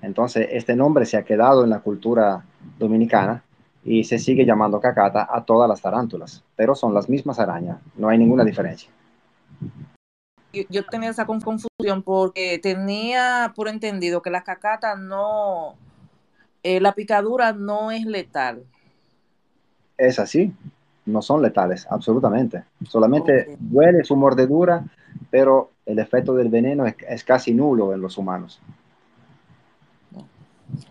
[0.02, 2.42] Entonces, este nombre se ha quedado en la cultura
[2.78, 3.44] dominicana
[3.84, 8.08] y se sigue llamando cacata a todas las tarántulas, pero son las mismas arañas, no
[8.08, 8.90] hay ninguna diferencia
[10.52, 15.76] yo tenía esa confusión porque tenía por entendido que la cacata no,
[16.64, 18.64] eh, la picadura no es letal.
[19.98, 20.54] Es así,
[21.06, 22.64] no son letales, absolutamente.
[22.88, 24.86] Solamente duele su mordedura,
[25.30, 28.62] pero el efecto del veneno es, casi nulo en los humanos.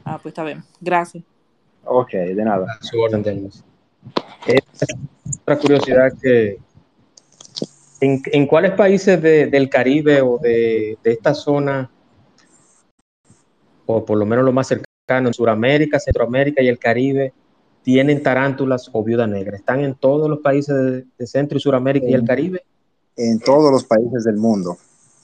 [0.05, 0.63] Ah, pues está bien.
[0.81, 1.25] Gracias.
[1.85, 2.79] Ok, de nada.
[2.81, 3.51] Su orden,
[5.43, 6.59] Otra curiosidad que,
[8.01, 11.91] ¿En, cuáles países del Caribe o de, esta zona,
[13.87, 17.33] o por lo menos lo más cercano, en Sudamérica, Centroamérica y el Caribe,
[17.83, 19.57] tienen tarántulas o viuda negra?
[19.57, 22.63] ¿Están en todos los países de, Centro y Sudamérica y el Caribe?
[23.17, 24.79] En todos los países del mundo,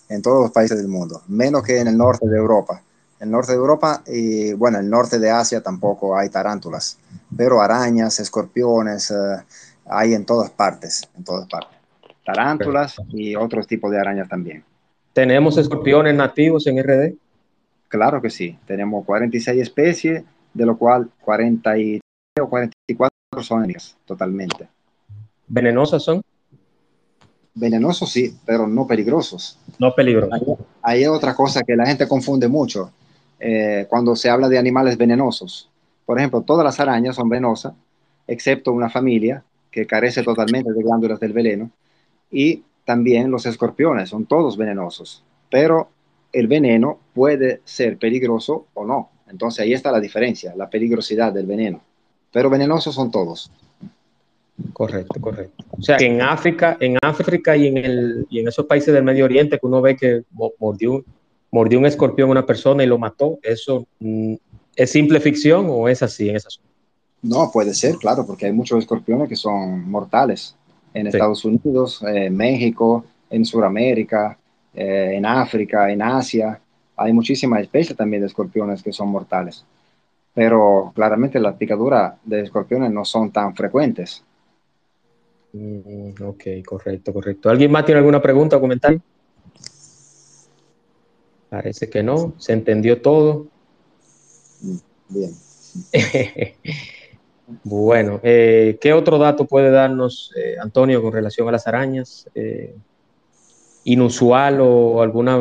[0.08, 2.82] en todos los países del mundo, menos que en el norte de Europa.
[3.20, 6.98] En el norte de Europa y bueno, en el norte de Asia tampoco hay tarántulas,
[7.36, 9.14] pero arañas, escorpiones, eh,
[9.86, 11.73] hay en todas partes, en todas partes
[12.24, 14.64] tarántulas y otros tipos de arañas también.
[15.12, 17.14] ¿Tenemos escorpiones nativos en RD?
[17.88, 22.00] Claro que sí, tenemos 46 especies, de lo cual 43
[22.40, 23.72] o 44 son
[24.06, 24.68] totalmente.
[25.46, 26.22] ¿Venenosas son?
[27.54, 29.58] Venenosos sí, pero no peligrosos.
[29.78, 30.58] No peligrosos.
[30.82, 32.90] Hay, otra cosa que la gente confunde mucho
[33.38, 35.70] eh, cuando se habla de animales venenosos.
[36.04, 37.74] Por ejemplo, todas las arañas son venenosas,
[38.26, 41.70] excepto una familia que carece totalmente de glándulas del veneno,
[42.30, 45.88] y también los escorpiones, son todos venenosos, pero
[46.32, 49.10] el veneno puede ser peligroso o no.
[49.28, 51.80] Entonces ahí está la diferencia, la peligrosidad del veneno.
[52.32, 53.50] Pero venenosos son todos.
[54.72, 55.64] Correcto, correcto.
[55.70, 59.02] O sea, que en África, en África y en, el, y en esos países del
[59.02, 60.22] Medio Oriente que uno ve que
[60.58, 61.04] mordió,
[61.50, 64.34] mordió un escorpión a una persona y lo mató, ¿eso mm,
[64.76, 66.68] es simple ficción o es así en esa zona?
[67.22, 70.56] No, puede ser, claro, porque hay muchos escorpiones que son mortales
[70.94, 74.38] en Estados Unidos, en México, en Sudamérica,
[74.72, 76.58] eh, en África, en Asia.
[76.96, 79.64] Hay muchísimas especies también de escorpiones que son mortales.
[80.32, 84.24] Pero claramente las picaduras de escorpiones no son tan frecuentes.
[85.52, 87.50] Mm, ok, correcto, correcto.
[87.50, 89.00] ¿Alguien más tiene alguna pregunta o comentario?
[91.48, 92.34] Parece que no.
[92.38, 93.46] Se entendió todo.
[94.60, 94.76] Mm,
[95.08, 95.30] bien.
[97.46, 102.28] Bueno, eh, ¿qué otro dato puede darnos eh, Antonio con relación a las arañas?
[102.34, 102.74] Eh,
[103.84, 105.38] ¿Inusual o alguna,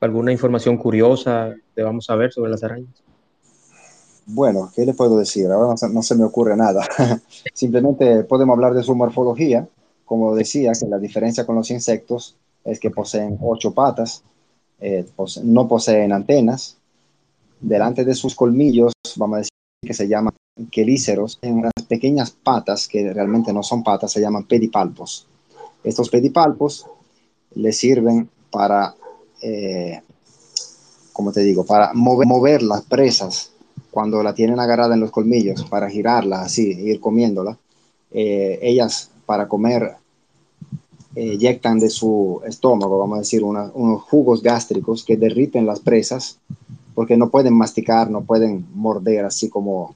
[0.00, 3.02] alguna información curiosa que vamos a ver sobre las arañas?
[4.26, 5.46] Bueno, ¿qué le puedo decir?
[5.46, 6.86] Ahora no se, me ocurre nada.
[7.54, 9.66] Simplemente podemos hablar de su morfología.
[10.04, 14.22] Como decía, que la diferencia con los insectos es que poseen ocho patas,
[15.42, 16.76] no poseen antenas.
[17.60, 19.50] Delante de sus colmillos, vamos a decir
[19.82, 20.32] que se llaman
[20.70, 25.26] quelíceros en unas pequeñas patas que realmente no son patas, se llaman pedipalpos.
[25.84, 26.86] Estos pedipalpos
[27.54, 28.94] le sirven para,
[29.42, 30.00] eh,
[31.12, 33.52] como te digo, para mover, las presas
[33.90, 37.56] cuando la tienen agarrada en los colmillos, para girarla así, ir comiéndola,
[38.10, 39.96] eh, ellas para comer
[41.14, 46.38] eh, eyectan de su estómago, vamos a decir, unos jugos gástricos que derriten las presas
[46.94, 49.94] porque no pueden masticar, no pueden morder así como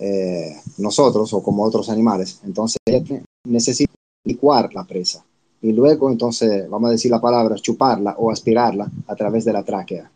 [0.00, 2.40] eh, nosotros o como otros animales.
[2.44, 3.94] Entonces ellas te- necesitan
[4.24, 5.24] licuar la presa
[5.62, 9.62] y luego entonces, vamos a decir la palabra, chuparla o aspirarla a través de la
[9.62, 10.10] tráquea.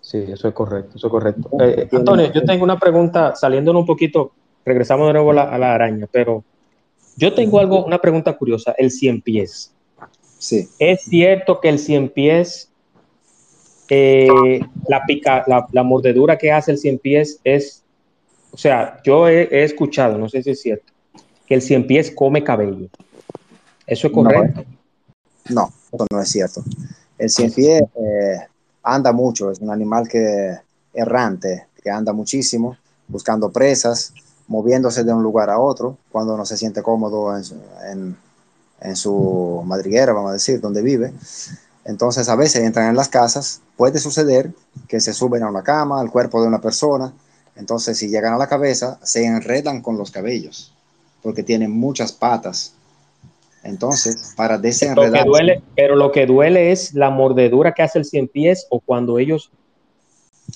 [0.00, 1.50] Sí, eso es correcto, eso es correcto.
[1.60, 4.32] Eh, Antonio, yo tengo una pregunta, saliéndonos un poquito,
[4.64, 6.44] regresamos de nuevo a la, a la araña, pero
[7.16, 9.72] yo tengo algo, una pregunta curiosa, el cien pies.
[10.38, 12.70] Sí, ¿Es cierto que el cien pies,
[13.88, 17.81] eh, la, pica, la, la mordedura que hace el cien pies es,
[18.52, 20.92] o sea, yo he, he escuchado, no sé si es cierto,
[21.46, 22.88] que el cien pies come cabello.
[23.86, 24.64] ¿Eso es No, correcto?
[25.50, 26.62] no, eso no es cierto.
[27.18, 28.36] El cien pies eh,
[28.82, 30.56] anda mucho, es un animal que
[30.94, 32.76] errante, que anda muchísimo,
[33.08, 34.12] buscando presas,
[34.48, 38.16] moviéndose de un lugar a otro cuando no se siente cómodo en,
[38.80, 41.12] en su madriguera, vamos a decir, donde vive.
[41.84, 44.52] Entonces a veces entran en las casas, puede suceder
[44.88, 47.12] que se suben a una cama, al cuerpo de una persona,
[47.56, 50.72] entonces si llegan a la cabeza, se enredan con los cabellos,
[51.22, 52.74] porque tienen muchas patas.
[53.62, 55.24] Entonces, para desenredar...
[55.24, 59.18] duele, pero lo que duele es la mordedura que hace el cien pies o cuando
[59.18, 59.50] ellos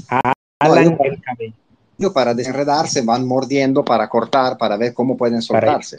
[0.09, 2.12] jalan No, el cabello.
[2.12, 5.97] para desenredarse van mordiendo para cortar, para ver cómo pueden soltarse.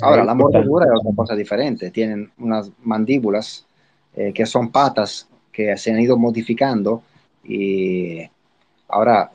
[0.00, 1.90] Ahora, la mordedura es otra cosa diferente.
[1.90, 3.66] Tienen unas mandíbulas
[4.14, 7.02] eh, que son patas que se han ido modificando
[7.44, 8.28] y
[8.88, 9.30] ahora,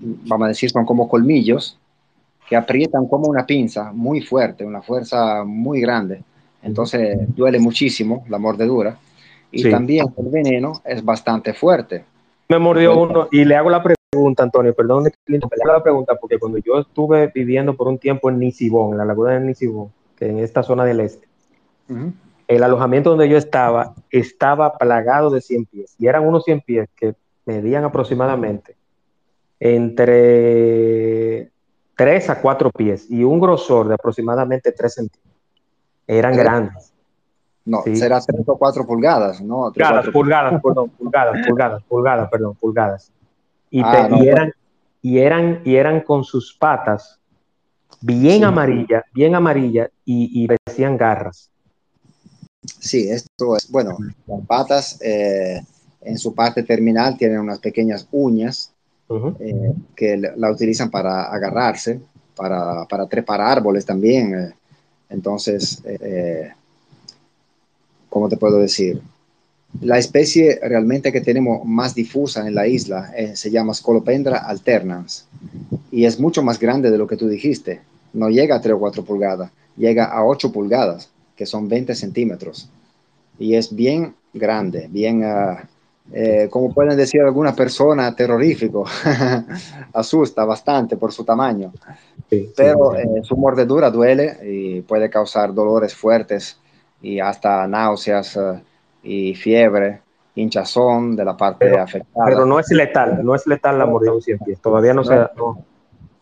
[0.00, 1.78] vamos a decir, son como colmillos
[2.48, 6.22] que aprietan como una pinza muy fuerte, una fuerza muy grande.
[6.62, 8.98] Entonces duele muchísimo la mordedura.
[9.52, 9.70] Y Sí.
[9.70, 12.04] también el veneno es bastante fuerte.
[12.48, 16.38] Me mordió uno y le hago la pregunta, Antonio, perdón, le hago la pregunta porque
[16.38, 20.26] cuando yo estuve viviendo por un tiempo en Nisibón, en la laguna de Nisibón, que
[20.26, 21.28] en esta zona del este,
[22.48, 26.88] el alojamiento donde yo estaba estaba plagado de 100 pies y eran unos 100 pies
[26.96, 27.14] que
[27.46, 28.74] medían aproximadamente
[29.60, 31.50] entre
[31.96, 35.34] 3 a 4 pies y un grosor de aproximadamente 3 centímetros.
[36.06, 36.44] Eran Tres.
[36.44, 36.92] grandes.
[37.64, 37.94] No, Sí.
[37.96, 39.70] será 3 o 4 pulgadas, ¿no?
[39.70, 43.12] Tres o Pulgadas, cuatro- pulgadas, perdón, pulgadas, pulgadas, pulgadas, perdón, pulgadas.
[43.70, 44.32] Y, Ah, te- no, y bueno.
[44.32, 44.52] eran,
[45.02, 47.18] y eran, y eran con sus patas
[48.00, 48.44] bien Sí.
[48.44, 51.50] amarillas, bien amarillas y, y parecían garras.
[52.78, 53.96] Sí, esto es, bueno,
[54.26, 55.60] las patas eh,
[56.00, 58.72] en su parte terminal tienen unas pequeñas uñas
[59.40, 62.00] Eh, que la utilizan para agarrarse,
[62.36, 64.34] para, para trepar árboles también.
[64.34, 64.54] eh.
[65.08, 66.52] Entonces, eh,
[68.08, 69.02] ¿cómo te puedo decir?
[69.80, 75.26] La especie realmente que tenemos más difusa en la isla eh, se llama Scolopendra alternans
[75.90, 77.80] y es mucho más grande de lo que tú dijiste.
[78.12, 82.68] No llega a 3 o 4 pulgadas, llega a 8 pulgadas, que son 20 centímetros.
[83.38, 85.68] Y es bien grande, bien, ah,
[86.12, 88.84] eh, como pueden decir algunas personas, terrorífico.
[89.92, 91.72] Asusta bastante por su tamaño.
[92.28, 93.02] Sí, Pero sí.
[93.02, 96.58] eh, su mordedura duele y puede causar dolores fuertes
[97.02, 98.62] y hasta náuseas eh,
[99.02, 100.02] y fiebre,
[100.34, 102.26] hinchazón de la parte Pero- afectada.
[102.26, 104.60] Pero no es letal, no es letal la mordida de un 100 pies.
[104.60, 105.64] Todavía no, No se no.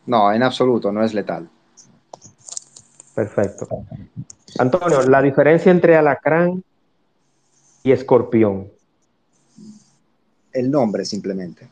[0.07, 1.49] No, en absoluto, no es letal.
[3.15, 3.67] Perfecto.
[4.59, 6.63] Antonio, la diferencia entre alacrán
[7.83, 8.69] y escorpión.
[10.53, 11.69] El nombre simplemente.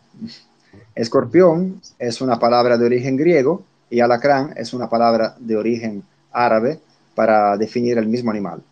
[0.95, 6.03] Escorpión es una palabra de origen griego y alacrán es una palabra de origen
[6.33, 6.81] árabe
[7.15, 8.63] para definir el mismo animal.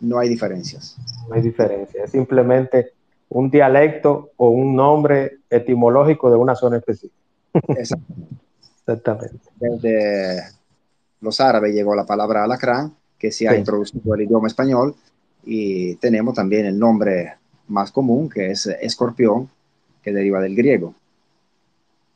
[0.00, 0.96] No hay diferencias.
[1.28, 2.92] No hay diferencia, es simplemente
[3.28, 7.14] un dialecto o un nombre etimológico de una zona específica.
[7.68, 8.36] Exactamente.
[8.86, 9.40] Exactamente.
[9.58, 10.42] Desde
[11.20, 13.58] los árabes llegó la palabra alacrán, que se ha Sí.
[13.58, 14.94] introducido al idioma español,
[15.44, 17.34] y tenemos también el nombre
[17.68, 19.48] más común, que es escorpión,
[20.02, 20.94] que deriva del griego.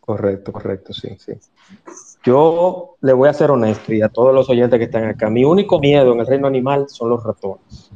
[0.00, 1.32] Correcto, correcto, sí, sí.
[2.24, 5.30] Yo le voy a ser honesto y a todos los oyentes que están acá.
[5.30, 7.90] Mi único miedo en el reino animal son los ratones.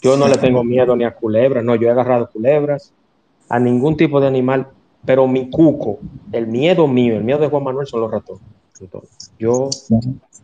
[0.00, 2.92] Yo no le tengo miedo ni a culebras, no, yo he agarrado culebras,
[3.48, 4.66] a ningún tipo de animal,
[5.04, 6.00] pero mi cuco,
[6.32, 8.42] el miedo mío, el miedo de Juan Manuel son los ratones.
[9.38, 9.70] Yo,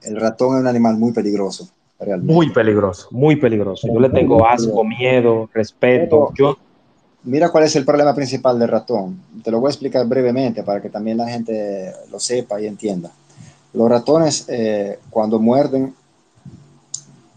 [0.03, 1.69] El ratón es un animal muy peligroso,
[1.99, 2.33] realmente.
[2.33, 3.89] muy peligroso, muy peligroso.
[3.93, 6.33] Yo le tengo asco, miedo, respeto.
[6.37, 6.57] Yo,
[7.25, 9.21] Mira cuál es el problema principal del ratón.
[9.43, 13.11] Te lo voy a explicar brevemente para que también la gente lo sepa y entienda.
[13.75, 15.95] Los ratones eh, cuando muerden,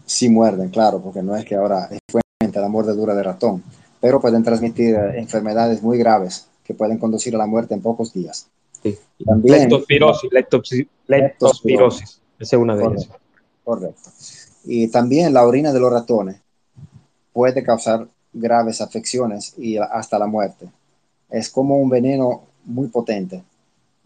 [0.06, 3.62] sí muerden, claro, porque no es que ahora es fuente la mordedura de ratón,
[4.00, 8.12] pero pueden transmitir eh, enfermedades muy graves que pueden conducir a la muerte en pocos
[8.12, 8.48] días.
[8.82, 8.96] Sí.
[9.24, 13.08] También, leptospirosis, leptospirosis, leptospirosis, esa es una de ellas.
[13.62, 14.10] Correcto.
[14.64, 16.36] Y también la orina de los ratones
[17.32, 20.68] puede causar graves afecciones y hasta la muerte.
[21.30, 23.42] Es como un veneno muy potente.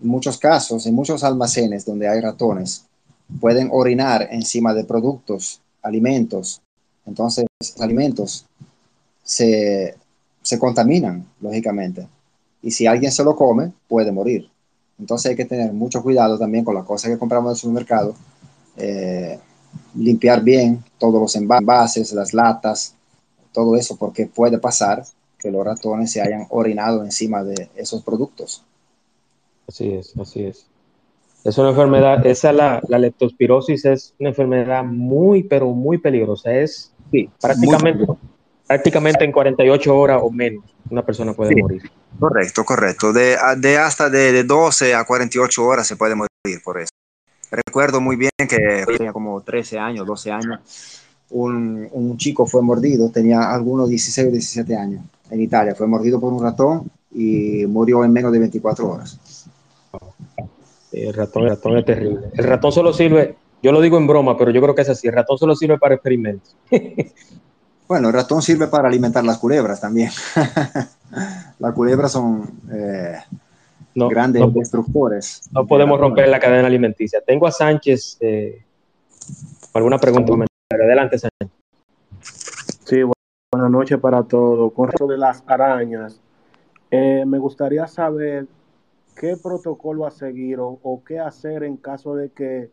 [0.00, 2.84] En muchos casos, en muchos almacenes donde hay ratones,
[3.40, 6.60] pueden orinar encima de productos, alimentos.
[7.04, 8.46] Entonces, los alimentos
[9.22, 9.96] se,
[10.42, 12.06] se contaminan, lógicamente.
[12.62, 14.50] Y si alguien se lo come, puede morir.
[14.98, 18.14] Entonces hay que tener mucho cuidado también con las cosas que compramos en el supermercado.
[18.76, 19.38] Eh,
[19.96, 22.94] limpiar bien todos los envases, las latas,
[23.52, 25.02] todo eso, porque puede pasar
[25.38, 28.64] que los ratones se hayan orinado encima de esos productos.
[29.68, 30.66] Así es, así es.
[31.44, 36.52] Es una enfermedad, esa la, la leptospirosis es una enfermedad muy, pero muy peligrosa.
[36.52, 38.04] Es sí, prácticamente,
[38.66, 41.82] prácticamente en 48 horas o menos una persona puede sí, morir.
[42.18, 43.12] Correcto, correcto.
[43.12, 46.30] De, de hasta de, de, 12 a 48 horas se puede morir
[46.64, 46.90] por eso.
[47.50, 51.02] Recuerdo muy bien que tenía como 13 años, 12 años.
[51.30, 55.74] Un, un chico fue mordido, tenía algunos 16 o 17 años en Italia.
[55.74, 59.18] Fue mordido por un ratón y murió en menos de 24 horas.
[60.92, 62.30] El ratón, el ratón es terrible.
[62.32, 65.08] El ratón solo sirve, yo lo digo en broma, pero yo creo que es así.
[65.08, 66.56] El ratón solo sirve para experimentos.
[67.88, 70.10] bueno, el ratón sirve para alimentar las culebras también.
[71.58, 73.16] las culebras son eh,
[73.96, 75.48] no, grandes no, destructores.
[75.52, 77.20] No podemos romper la cadena alimenticia.
[77.20, 78.18] Tengo a Sánchez.
[78.20, 78.62] Eh,
[79.72, 80.32] ¿Alguna pregunta?
[80.70, 81.50] Adelante, Sánchez.
[82.84, 83.02] Sí,
[83.52, 84.72] buenas noches para todos.
[84.72, 86.20] Con respecto de las arañas,
[86.90, 88.46] eh, me gustaría saber
[89.18, 92.70] qué protocolo a seguir o, o, qué hacer en caso de que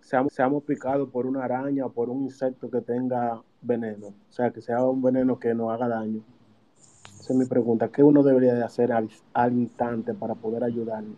[0.00, 4.50] seamos, seamos picados por una araña o por un insecto que tenga veneno, o sea,
[4.50, 6.20] que sea un veneno que nos haga daño.
[7.24, 7.88] Esa es mi pregunta.
[7.88, 9.08] ¿Qué uno debería de hacer al,
[9.52, 11.16] instante para poder ayudarnos?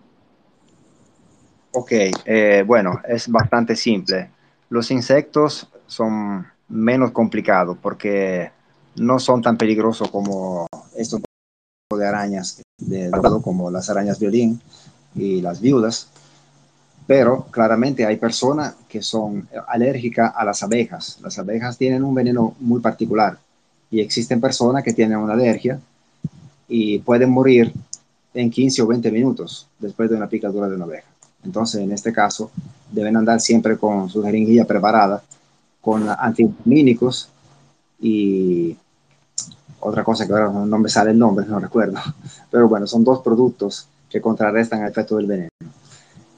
[1.73, 1.91] Ok,
[2.25, 4.31] eh, bueno, es bastante simple.
[4.71, 8.53] Los insectos son menos complicados porque
[8.95, 11.23] no son tan peligrosos como estos
[11.99, 13.11] de arañas de
[13.43, 14.61] como las arañas violín
[15.13, 16.09] y las viudas,
[17.09, 21.19] pero claramente hay personas que son alérgicas a las abejas.
[21.21, 23.41] Las abejas tienen un veneno muy particular
[23.91, 25.81] y existen personas que tienen una alergia
[26.69, 27.73] y pueden morir
[28.35, 31.09] en 15 o 20 minutos después de una picadura de una abeja.
[31.45, 32.51] Entonces, en este caso,
[32.91, 35.23] deben andar siempre con su jeringuilla preparada,
[35.81, 37.31] con antihistamínicos
[38.01, 38.77] y
[39.81, 41.99] otra cosa que ahora no me sale el nombre, no recuerdo.
[42.51, 45.49] Pero bueno, son dos productos que contrarrestan el efecto del veneno.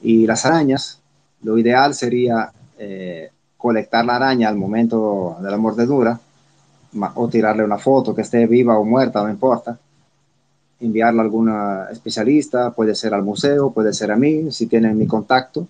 [0.03, 1.01] Y las arañas,
[1.43, 6.20] lo ideal sería eh, colectar la araña al momento de la mordedura
[7.14, 9.79] o tirarle una foto que esté viva o muerta, no importa.
[10.81, 15.07] Enviarla a alguna especialista, puede ser al museo, puede ser a mí, si tienen mi
[15.07, 15.66] contacto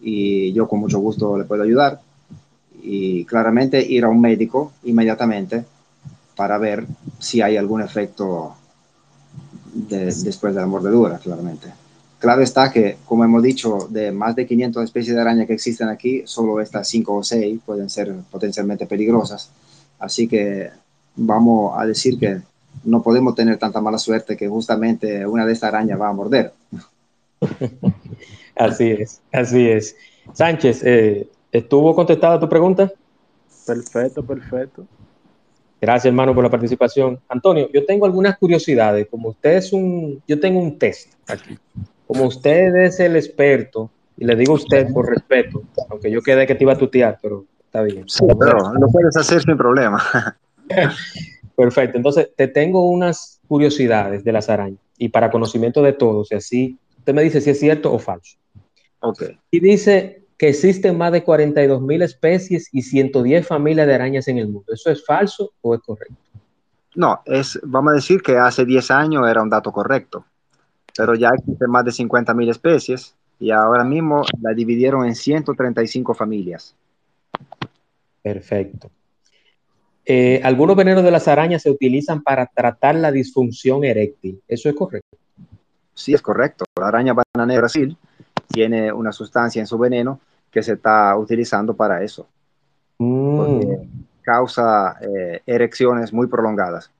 [0.00, 2.00] y yo con mucho gusto le puedo ayudar.
[2.82, 5.64] Y claramente ir a un médico inmediatamente
[6.36, 6.86] para ver
[7.18, 8.54] si hay algún efecto
[9.74, 11.68] de, después de la mordedura, claramente.
[12.18, 15.88] Claro está que, como hemos dicho, de más de 500 especies de araña que existen
[15.88, 19.50] aquí, solo estas 5 o 6 pueden ser potencialmente peligrosas.
[19.98, 20.70] Así que
[21.14, 22.40] vamos a decir que
[22.84, 26.52] no podemos tener tanta mala suerte que justamente una de estas arañas va a morder.
[28.56, 29.96] Así es, así es.
[30.32, 32.90] Sánchez, eh, ¿estuvo contestada tu pregunta?
[33.64, 34.84] Perfecto, perfecto.
[35.80, 37.20] Gracias, hermano, por la participación.
[37.28, 39.06] Antonio, yo tengo algunas curiosidades.
[39.08, 41.56] Como usted es un, yo tengo un test aquí.
[42.06, 46.46] Como usted es el experto, y le digo a usted por respeto, aunque yo quedé
[46.46, 48.08] que te iba a tutear, pero está bien.
[48.08, 50.02] Sí, pero lo puedes hacer sin problema.
[51.58, 51.96] Perfecto.
[51.96, 56.78] Entonces, te tengo unas curiosidades de las arañas y para conocimiento de todos, y así
[56.96, 58.38] usted me dice si es cierto o falso.
[59.00, 59.24] Ok.
[59.50, 64.38] Y dice que existen más de 42 mil especies y 110 familias de arañas en
[64.38, 64.72] el mundo.
[64.72, 66.14] ¿Eso es falso o es correcto?
[66.94, 70.24] No, es, vamos a decir que hace 10 años era un dato correcto,
[70.96, 76.14] pero ya existen más de 50 mil especies y ahora mismo la dividieron en 135
[76.14, 76.76] familias.
[78.22, 78.92] Perfecto.
[80.10, 84.40] Eh, algunos venenos de las arañas se utilizan para tratar la disfunción eréctil.
[84.48, 85.18] ¿Eso es correcto?
[85.92, 86.64] Sí, es correcto.
[86.80, 87.96] La araña bananera de Brasil
[88.46, 90.18] tiene una sustancia en su veneno
[90.50, 92.26] que se está utilizando para eso.
[92.96, 93.60] Mm.
[94.22, 96.90] causa eh, erecciones muy prolongadas.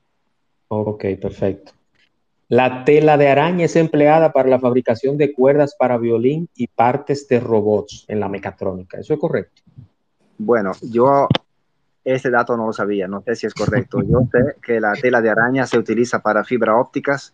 [0.67, 1.71] Ok, perfecto.
[2.47, 7.27] La tela de araña es empleada para la fabricación de cuerdas para violín y partes
[7.27, 8.99] de robots en la mecatrónica.
[8.99, 9.63] ¿Eso es correcto?
[10.37, 11.27] Bueno, yo
[12.13, 14.01] Ese dato no lo sabía, no sé si es correcto.
[14.01, 17.33] Yo sé que la tela de araña se utiliza para fibra ópticas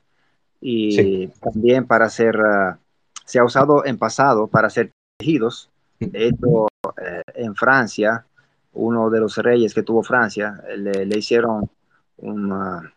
[0.60, 1.34] y Sí.
[1.42, 2.78] también para hacer, ah,
[3.26, 5.70] se ha usado en pasado para hacer tejidos.
[6.00, 6.68] De hecho,
[7.02, 8.26] eh, en Francia,
[8.74, 11.70] uno de los reyes que tuvo Francia, le, le hicieron
[12.18, 12.92] una,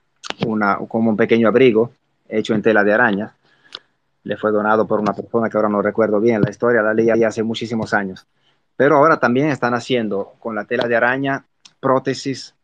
[0.46, 1.92] una- como un pequeño abrigo
[2.28, 3.34] hecho en tela de araña.
[4.24, 7.22] Le fue donado por una persona que ahora no recuerdo bien la historia, la leí
[7.22, 8.26] hace muchísimos años.
[8.76, 11.44] Pero ahora también están haciendo con la tela de araña
[11.80, 12.54] prótesis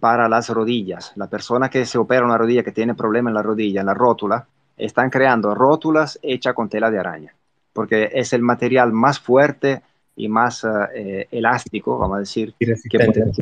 [0.00, 1.12] para las rodillas.
[1.16, 3.94] La persona que se opera una rodilla, que tiene problema en la rodilla, en la
[3.94, 4.46] rótula,
[4.76, 7.34] están creando rótulas hechas con tela de araña,
[7.72, 9.82] porque es el material más fuerte
[10.16, 13.32] y más eh, eh, elástico, vamos a decir, que puede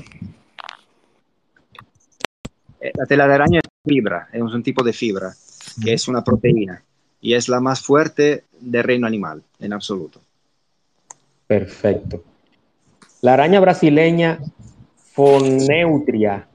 [2.80, 5.32] Eh, La tela de araña es fibra, es un tipo de fibra,
[5.82, 6.82] que es una proteína,
[7.20, 10.20] y es la más fuerte del reino animal, en absoluto.
[11.46, 12.22] Perfecto.
[13.22, 14.38] La araña brasileña
[15.14, 16.48] Foneutria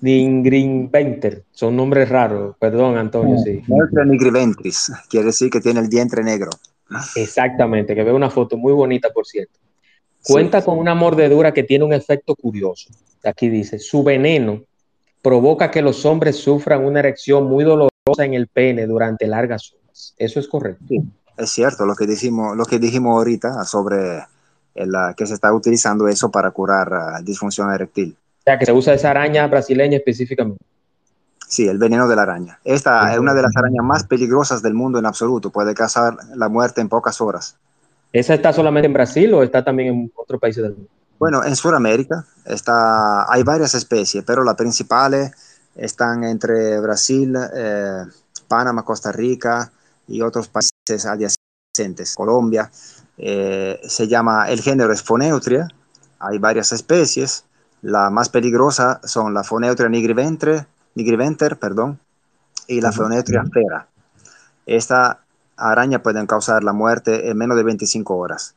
[0.00, 1.44] nigrinventer.
[1.52, 2.56] Son nombres raros.
[2.58, 3.62] Perdón, Antonio, sí.
[4.06, 6.50] Nigriventris, quiere decir que tiene el vientre negro.
[7.16, 9.58] Exactamente, que veo una foto muy bonita, por cierto.
[10.24, 10.66] Cuenta Sí.
[10.66, 12.90] con una mordedura que tiene un efecto curioso.
[13.24, 14.62] Aquí dice, su veneno
[15.22, 17.90] provoca que los hombres sufran una erección muy dolorosa
[18.24, 20.14] en el pene durante largas horas.
[20.18, 20.84] Eso es correcto.
[20.88, 21.00] Sí,
[21.38, 24.24] es cierto lo que dijimos, lo que dijimos ahorita sobre
[24.74, 28.16] el, ah, que se está utilizando eso para curar ah, disfunción eréctil.
[28.40, 30.64] O sea, que se usa esa araña brasileña específicamente.
[31.46, 32.58] Sí, el veneno de la araña.
[32.64, 35.50] Esta es una de las arañas más peligrosas del mundo en absoluto.
[35.50, 37.56] Puede causar la muerte en pocas horas.
[38.12, 40.88] ¿Esa está solamente en Brasil o está también en otros países del mundo?
[41.18, 45.30] Bueno, en Sudamérica está, hay varias especies, pero las principales
[45.76, 48.04] están entre Brasil, eh,
[48.48, 49.70] Panamá, Costa Rica
[50.08, 52.70] y otros países adyacentes, Colombia.
[53.18, 55.68] Eh, se llama, el género es Foneutria.
[56.18, 57.44] Hay varias especies.
[57.82, 61.98] La más peligrosa son la Foneutria nigriventer, nigriventer perdón,
[62.66, 63.02] y la Ujú.
[63.02, 63.88] Foneutria fera.
[64.66, 65.20] Esta
[65.56, 68.54] araña puede causar la muerte en menos de 25 horas.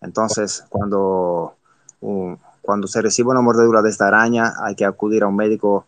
[0.00, 1.54] Entonces, cuando,
[2.00, 5.86] uh, cuando se recibe una mordedura de esta araña, hay que acudir a un médico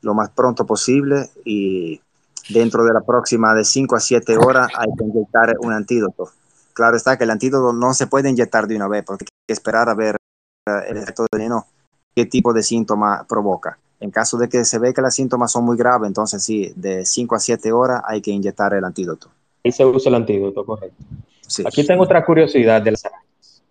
[0.00, 2.00] lo más pronto posible y
[2.48, 6.30] dentro de la próxima de 5 a 7 horas hay que inyectar un antídoto.
[6.78, 9.52] Claro está que el antídoto no se puede inyectar de una vez porque hay que
[9.52, 11.66] esperar a ver eh, el efecto del veneno,
[12.14, 13.76] qué tipo de síntoma provoca.
[13.98, 17.04] En caso de que se ve que los síntomas son muy graves, entonces sí, de
[17.04, 19.28] 5 a 7 horas hay que inyectar el antídoto.
[19.64, 21.02] Ahí se usa el antídoto, correcto.
[21.48, 21.64] Sí.
[21.66, 23.62] Aquí tengo otra curiosidad de las arañas.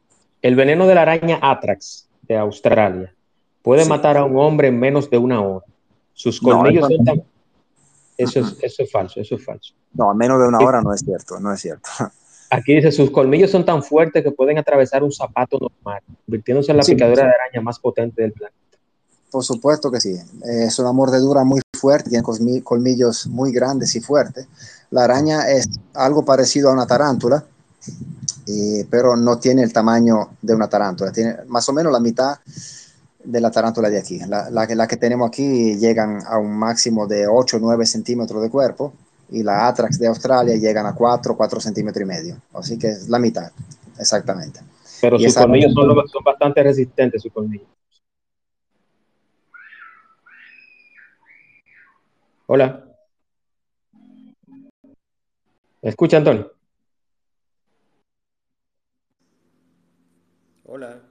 [0.42, 3.14] El veneno de la araña Atrax de Australia
[3.62, 3.90] puede Sí.
[3.90, 5.66] matar a un hombre en menos de una hora.
[6.14, 7.24] Sus colmillos eso- son tan...
[8.18, 9.74] Eso es, eso es falso, eso es falso.
[9.94, 11.88] No, menos de una hora no es cierto, no es cierto.
[12.50, 16.78] Aquí dice, sus colmillos son tan fuertes que pueden atravesar un zapato normal, convirtiéndose en
[16.78, 16.94] la Sí.
[16.96, 18.56] picadura de araña más potente del planeta.
[19.30, 20.16] Por supuesto que sí.
[20.46, 24.48] Es una mordedura muy fuerte, tiene colmi- colmillos muy grandes y fuertes.
[24.92, 27.44] La araña es algo parecido a una tarántula,
[28.46, 31.12] y- pero no tiene el tamaño de una tarántula.
[31.12, 32.38] Tiene más o menos la mitad
[33.24, 34.20] de la tarántula de aquí.
[34.20, 38.50] La, la que tenemos aquí llegan a un máximo de 8 o 9 centímetros de
[38.50, 38.94] cuerpo
[39.30, 42.42] y la Atrax de Australia llegan a 4, 4 centímetros y medio.
[42.54, 43.52] Así que es la mitad,
[44.00, 44.62] exactamente.
[45.02, 47.68] Pero Y sus colmillos son, son bastante resistentes, sus colmillos.
[52.48, 52.84] Hola.
[55.82, 56.52] ¿Me escucha, Antonio?
[60.66, 61.02] Hola.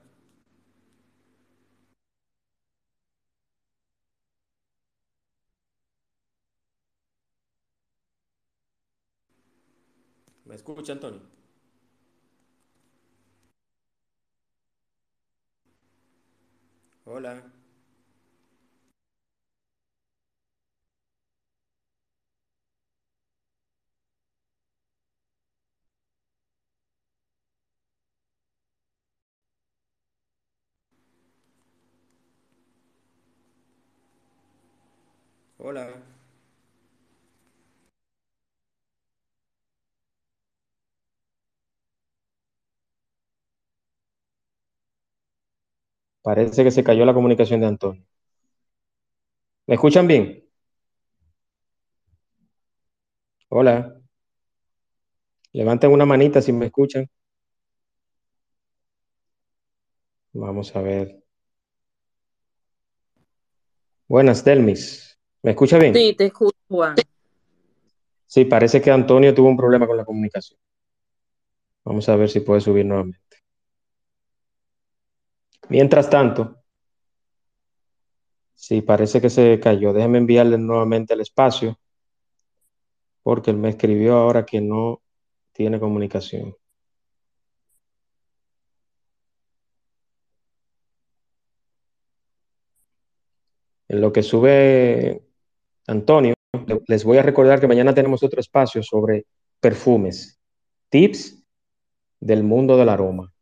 [10.77, 11.21] ¿Me escucha, Antonio?
[17.05, 17.41] Hola.
[35.57, 35.87] Hola.
[46.27, 48.05] Parece que se cayó la comunicación de Antonio.
[49.65, 50.45] ¿Me escuchan bien?
[53.47, 53.97] Hola.
[55.53, 57.09] Levanten una manita si me escuchan.
[60.33, 61.23] Vamos a ver.
[64.09, 65.17] Buenas, Delmis.
[65.41, 65.93] ¿Me escucha bien?
[65.93, 66.95] Sí, te escucho, Juan.
[68.25, 70.59] Sí, parece que Antonio tuvo un problema con la comunicación.
[71.85, 73.26] Vamos a ver si puede subir nuevamente.
[75.69, 76.57] Mientras tanto,
[78.57, 79.93] Sí, parece que se cayó.
[79.93, 81.79] Déjeme enviarle nuevamente el espacio
[83.23, 85.01] porque él me escribió ahora que no
[85.53, 86.55] tiene comunicación.
[93.89, 95.21] En lo que sube
[95.87, 96.33] Antonio,
[96.87, 99.25] les voy a recordar que mañana tenemos otro espacio sobre
[99.59, 100.39] perfumes,
[100.89, 101.43] tips
[102.19, 103.33] del mundo del aroma,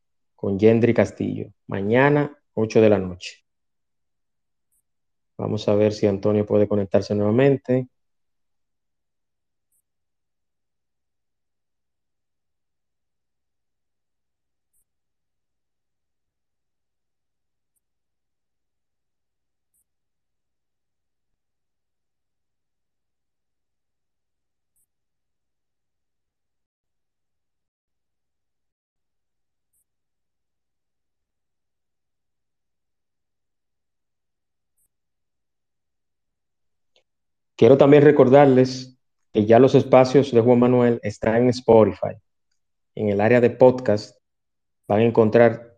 [0.45, 1.51] con Yendri Castillo.
[1.65, 3.43] Mañana, 8 de la noche.
[5.39, 7.87] Vamos a ver si Antonio puede conectarse nuevamente.
[37.55, 38.97] Quiero también recordarles
[39.31, 42.15] que ya los espacios de Juan Manuel están en Spotify.
[42.95, 44.17] En el área de podcast
[44.87, 45.77] van a encontrar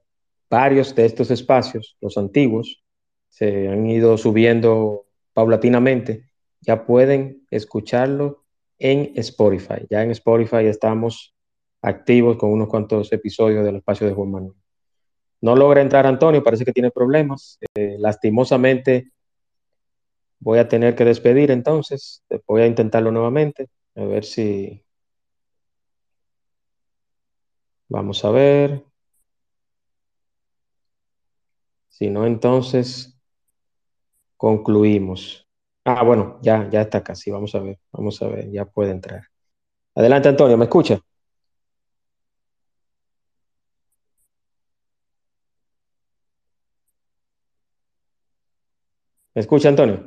[0.49, 2.83] varios de estos espacios, los antiguos,
[3.29, 6.29] se han ido subiendo paulatinamente.
[6.61, 8.43] Ya pueden escucharlo
[8.79, 9.85] en Spotify.
[9.89, 11.35] Ya en Spotify estamos
[11.81, 14.55] activos con unos cuantos episodios del espacio de Juan Manuel.
[15.41, 17.59] No logra entrar Antonio, parece que tiene problemas.
[17.75, 19.11] Eh, lastimosamente,
[20.39, 22.23] Voy a tener que despedir entonces.
[22.47, 23.69] Voy a intentarlo nuevamente.
[23.95, 24.83] A ver si...
[27.89, 28.85] Vamos a ver.
[31.89, 33.19] Si no, entonces
[34.37, 35.47] concluimos.
[35.85, 37.31] Ah, bueno, ya, ya está casi.
[37.31, 39.23] Vamos a ver, vamos a ver, ya puede entrar.
[39.95, 40.99] Adelante, Antonio, ¿me escucha?
[49.35, 50.05] ¿Me escucha, Antonio?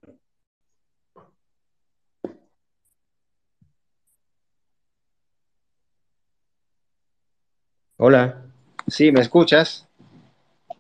[8.03, 8.35] Hola.
[8.87, 9.87] Sí, ¿me escuchas?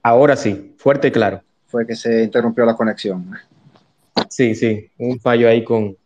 [0.02, 1.42] Ahora sí, fuerte y claro.
[1.66, 3.30] Fue que se interrumpió la conexión.
[4.30, 5.98] Sí, sí, un fallo ahí con...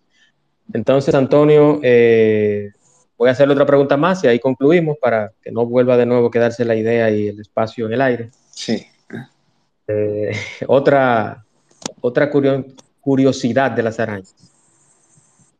[0.72, 2.72] Entonces, Antonio, eh,
[3.16, 6.26] voy a hacerle otra pregunta más y ahí concluimos para que no vuelva de nuevo
[6.26, 8.30] a quedarse la idea y el espacio en el aire.
[8.50, 8.84] Sí.
[9.86, 10.32] Eh,
[10.66, 11.44] otra
[12.00, 12.28] otra
[13.00, 14.34] curiosidad de las arañas,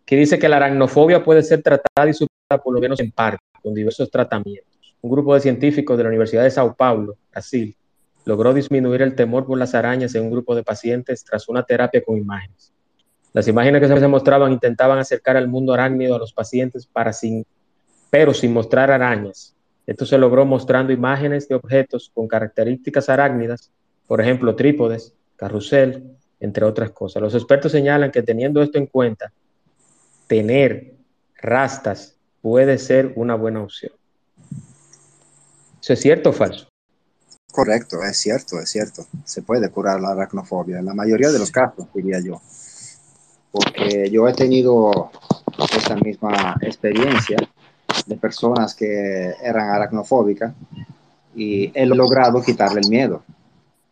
[0.04, 3.38] que dice que la aracnofobia puede ser tratada y superada por lo menos en parte,
[3.62, 4.73] con diversos tratamientos
[5.04, 7.76] un grupo de científicos de la Universidad de Sao Paulo, Brasil,
[8.24, 12.02] logró disminuir el temor por las arañas en un grupo de pacientes tras una terapia
[12.02, 12.72] con imágenes.
[13.34, 17.44] Las imágenes que se mostraban intentaban acercar al mundo arácnido a los pacientes sin,
[18.08, 19.54] pero sin mostrar arañas.
[19.86, 23.70] Esto se logró mostrando imágenes de objetos con características arácnidas,
[24.06, 27.20] por ejemplo, trípodes, carrusel, entre otras cosas.
[27.20, 29.34] Los expertos señalan que teniendo esto en cuenta,
[30.28, 30.94] tener
[31.36, 33.92] rastas puede ser una buena opción.
[35.84, 36.66] ¿Eso es cierto o falso?
[37.52, 39.04] Correcto, es cierto, es cierto.
[39.22, 42.40] Se puede curar la aracnofobia, en la mayoría de los casos, diría yo.
[43.52, 45.10] Porque yo he tenido
[45.76, 47.36] esta misma experiencia
[48.06, 50.54] de personas que eran aracnofóbicas
[51.34, 53.22] y he logrado quitarle el miedo.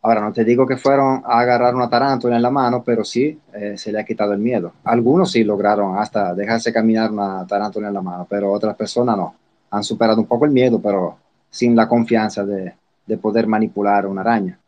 [0.01, 3.39] Ahora, no te digo que fueron a agarrar una tarántula en la mano, pero sí
[3.53, 4.73] eh, se le ha quitado el miedo.
[4.83, 9.35] Algunos sí lograron hasta dejarse caminar una tarántula en la mano, pero otras personas no.
[9.69, 11.21] Han superado un poco el miedo, pero
[11.53, 12.73] sin la confianza de,
[13.21, 14.59] poder manipular una araña.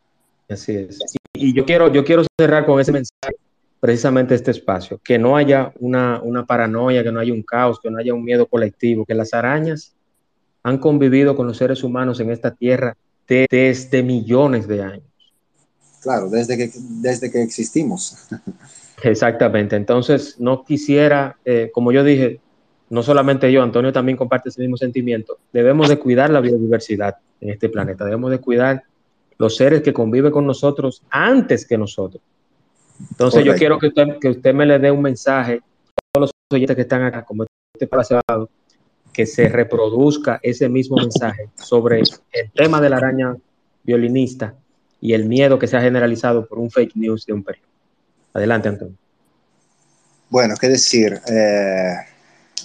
[0.48, 1.00] Así es.
[1.32, 3.34] Y, yo, quiero, yo quiero cerrar con ese mensaje,
[3.80, 7.98] precisamente este espacio, que no haya una, paranoia, que no haya un caos, que no
[7.98, 9.94] haya un miedo colectivo, que las arañas
[10.62, 12.96] han convivido con los seres humanos en esta tierra
[13.26, 15.02] desde millones de años.
[16.00, 18.28] Claro, desde que, desde que existimos.
[19.02, 19.74] Exactamente.
[19.74, 22.40] Entonces, no quisiera, eh, como yo dije,
[22.88, 27.50] no solamente yo, Antonio también comparte ese mismo sentimiento, debemos de cuidar la biodiversidad en
[27.50, 28.84] este planeta, debemos de cuidar
[29.38, 32.22] los seres que conviven con nosotros antes que nosotros.
[33.10, 36.30] Entonces yo quiero que usted, que usted me le dé un mensaje a todos los
[36.52, 37.44] oyentes que están acá, como
[37.74, 38.48] este pasado,
[39.12, 43.36] que se reproduzca ese mismo mensaje sobre el tema de la araña
[43.82, 44.54] violinista
[45.00, 47.68] y el miedo que se ha generalizado por un fake news de un periodo.
[48.32, 48.96] Adelante, Antonio.
[50.30, 51.18] Bueno, qué decir.
[51.28, 52.15] Eh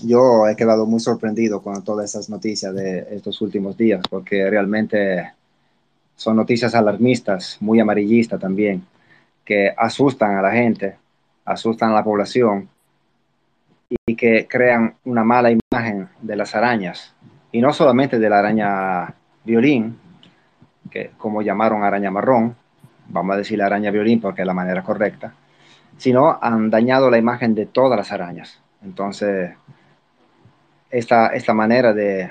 [0.04, 5.32] yo he quedado muy sorprendido con todas esas noticias de estos últimos días, porque realmente
[6.16, 8.86] son noticias alarmistas, muy amarillistas también,
[9.44, 10.96] que asustan a la gente,
[11.46, 12.70] asustan a la población
[14.06, 17.14] y que crean una mala imagen de las arañas.
[17.52, 19.14] Y no solamente de la araña
[19.44, 19.98] violín,
[20.90, 22.56] que como llamaron araña marrón,
[23.08, 25.34] vamos a decir la araña violín porque es la manera correcta,
[25.98, 28.60] sino han dañado la imagen de todas las arañas.
[28.84, 29.52] Entonces,
[30.92, 32.30] esta, esta manera de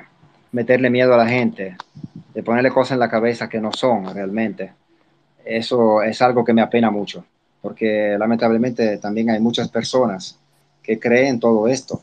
[0.52, 1.76] meterle miedo a la gente,
[2.34, 4.72] de ponerle cosas en la cabeza que no son realmente,
[5.44, 7.24] eso es algo que me apena mucho,
[7.62, 10.38] porque lamentablemente también hay muchas personas
[10.82, 12.02] que creen todo esto.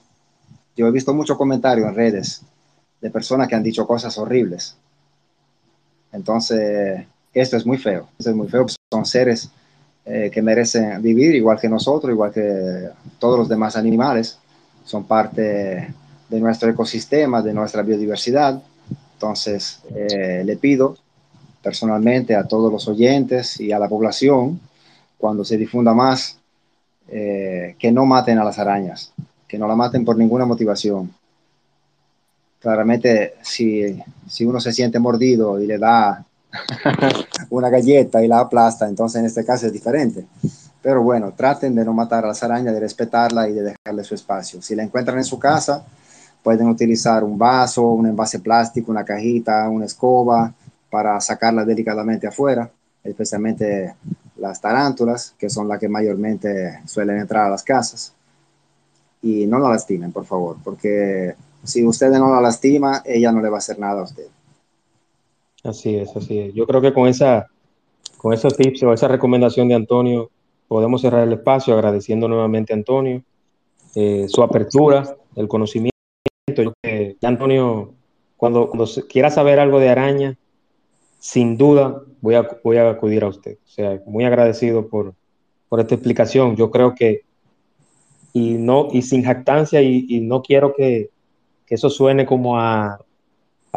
[0.75, 2.41] Yo he visto muchos comentarios en redes
[3.01, 4.75] de personas que han dicho cosas horribles.
[6.11, 9.51] Entonces, esto es muy feo, esto es muy feo, son seres
[10.05, 12.89] eh, que merecen vivir igual que nosotros, igual que
[13.19, 14.39] todos los demás animales,
[14.83, 15.93] son parte
[16.29, 18.61] de nuestro ecosistema, de nuestra biodiversidad.
[19.13, 20.97] Entonces, eh, le pido
[21.61, 24.59] personalmente a todos los oyentes y a la población,
[25.17, 26.37] cuando se difunda más,
[27.09, 29.13] eh, que no maten a las arañas,
[29.47, 31.11] que no la maten por ninguna motivación.
[32.59, 36.25] Claramente, si, si uno se siente mordido y le da
[37.49, 40.25] una galleta y la aplasta, entonces en este caso es diferente.
[40.81, 44.15] Pero bueno, traten de no matar a las arañas, de respetarla y de dejarle su
[44.15, 44.61] espacio.
[44.61, 45.85] Si la encuentran en su casa,
[46.47, 50.53] pueden utilizar un vaso, un envase plástico, una cajita, una escoba
[50.89, 52.71] para sacarla delicadamente afuera,
[53.03, 53.95] especialmente
[54.37, 58.13] las tarántulas, que son las que mayormente suelen entrar a las casas.
[59.21, 63.49] Y no la lastimen, por favor, porque si ustedes no la lastima, ella no le
[63.49, 64.27] va a hacer nada a usted.
[65.65, 66.53] Así es, así es.
[66.53, 67.47] Yo creo que con esa,
[68.15, 70.29] con esos tips o esa recomendación de Antonio,
[70.69, 73.21] podemos cerrar el espacio agradeciendo nuevamente a Antonio
[73.95, 75.96] eh, su apertura, el conocimiento.
[77.21, 77.93] Antonio,
[78.37, 78.71] cuando,
[79.09, 80.37] quiera saber algo de araña,
[81.19, 83.57] sin duda voy a, voy a acudir a usted.
[83.65, 85.13] O sea, muy agradecido por,
[85.77, 86.55] esta explicación.
[86.55, 87.23] Yo creo que,
[88.31, 91.09] y, no, y sin jactancia, y, y no quiero que,
[91.67, 92.99] eso suene como a,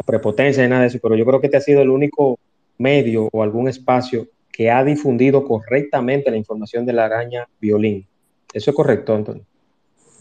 [0.06, 2.38] prepotencia ni nada de eso, pero yo creo que este ha sido el único
[2.78, 8.06] medio o algún espacio que ha difundido correctamente la información de la araña violín.
[8.54, 9.44] ¿Eso es correcto, Antonio?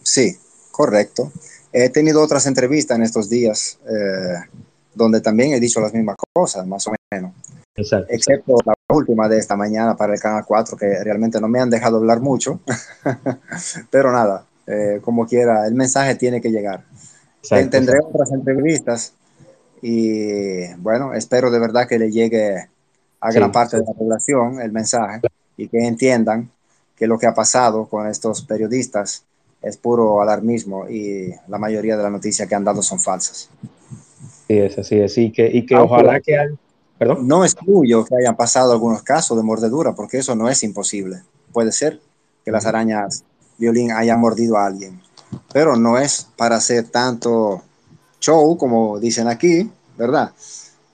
[0.04, 0.36] Sí,
[0.72, 1.32] correcto.
[1.72, 4.40] He tenido otras entrevistas en estos días eh,
[4.94, 7.34] donde también he dicho las mismas cosas, más o menos.
[7.76, 8.14] Exacto.
[8.14, 11.70] Excepto la última de esta mañana para el Canal 4, que realmente no me han
[11.70, 12.60] dejado hablar mucho.
[13.92, 16.84] Pero nada, eh, como quiera, el mensaje tiene que llegar.
[17.42, 19.14] Exacto, Tendré otras entrevistas
[19.82, 22.68] y bueno, espero de verdad que le llegue
[23.22, 25.22] a gran parte de la población el mensaje
[25.56, 26.50] y que entiendan
[26.96, 29.24] que lo que ha pasado con estos periodistas
[29.62, 33.50] es puro alarmismo y la mayoría de las noticias que han dado son falsas.
[34.48, 36.36] Sí, es así, es, y que, y que ojalá que...
[36.98, 37.28] ¿Perdón?
[37.28, 41.22] No excluyo que hayan pasado algunos casos de mordedura, porque eso no es imposible.
[41.54, 42.02] Puede ser
[42.44, 43.24] que las arañas
[43.58, 45.00] violín hayan mordido a alguien,
[45.54, 47.62] pero no es para hacer tanto
[48.20, 50.32] show, como dicen aquí, ¿verdad?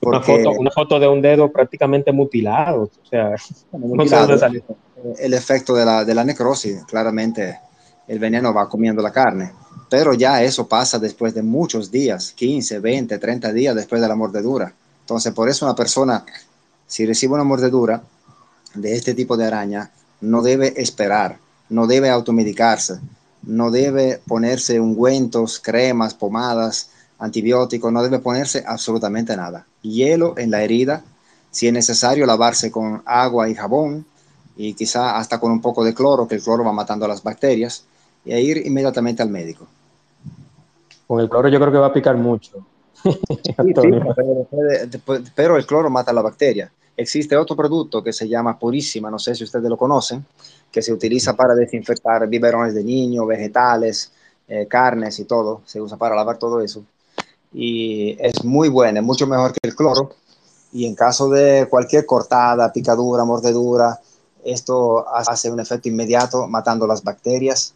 [0.02, 3.36] Una, foto, una foto de un dedo prácticamente mutilado, o sea,
[3.72, 4.76] mutilado, no
[5.20, 7.60] el efecto de la, de la necrosis, claramente
[8.08, 9.52] el veneno va comiendo la carne,
[9.90, 14.16] pero ya eso pasa después de muchos días, 15, 20, 30 días después de la
[14.16, 14.74] mordedura.
[15.02, 16.26] Entonces, por eso una persona,
[16.88, 18.02] si recibe una mordedura
[18.74, 19.92] de este tipo de araña,
[20.22, 21.38] no debe esperar,
[21.70, 23.00] no debe automedicarse,
[23.44, 29.66] no debe ponerse ungüentos, cremas, pomadas, antibióticos, no debe ponerse absolutamente nada.
[29.82, 31.04] Hielo en la herida,
[31.52, 34.06] si es necesario lavarse con agua y jabón
[34.58, 37.24] y quizá hasta con un poco de cloro, que el cloro va matando a las
[37.24, 37.86] bacterias,
[38.26, 39.68] y a ir inmediatamente al médico.
[41.08, 42.66] Con el cloro yo creo que va a picar mucho.
[45.36, 46.72] pero, el cloro mata a la bacteria.
[46.98, 50.26] Existe otro producto que se llama Purísima, no sé si ustedes lo conocen,
[50.72, 54.12] que se utiliza para desinfectar biberones de niños, vegetales,
[54.48, 55.62] eh, carnes y todo.
[55.66, 56.84] Se usa para lavar todo eso
[57.58, 60.12] y es muy buena, es mucho mejor que el cloro.
[60.74, 64.02] Y en caso de cualquier cortada, picadura, mordedura,
[64.44, 67.74] esto hace un efecto inmediato matando las bacterias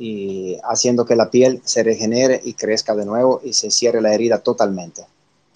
[0.00, 4.14] y haciendo que la piel se regenere y crezca de nuevo y se cierre la
[4.14, 5.04] herida totalmente.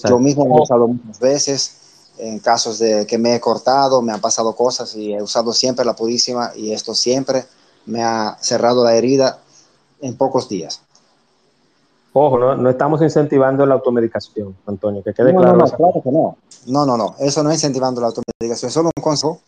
[0.06, 1.76] Yo mismo lo he usado muchas veces
[2.18, 5.82] en casos de que me he cortado, me han pasado cosas y he usado siempre
[5.86, 7.46] la purísima y esto siempre
[7.86, 9.38] me ha cerrado la herida
[10.02, 10.82] en pocos días.
[12.12, 15.56] Ojo, no, estamos incentivando la automedicación, Antonio, que quede claro.
[15.56, 16.36] No, claro que no.
[16.66, 17.16] No, no, no.
[17.18, 18.68] Eso no es incentivando la automedicación.
[18.68, 19.40] Es solo un consejo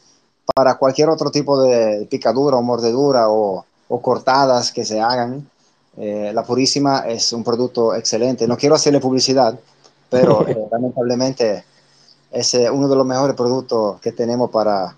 [0.54, 5.48] para cualquier otro tipo de picadura o mordedura o, cortadas que se hagan.
[5.96, 8.46] Eh, la Purísima es un producto excelente.
[8.46, 9.58] No quiero hacerle publicidad,
[10.10, 11.64] pero eh, lamentablemente
[12.30, 14.96] es eh, uno de los mejores productos que tenemos para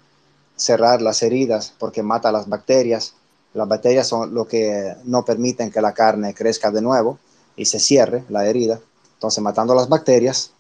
[0.56, 3.15] cerrar las heridas porque mata las bacterias.
[3.55, 7.19] Las bacterias son lo que no permiten que la carne crezca de nuevo
[7.56, 8.81] y se cierre la herida.
[9.15, 10.52] Entonces, matando las bacterias,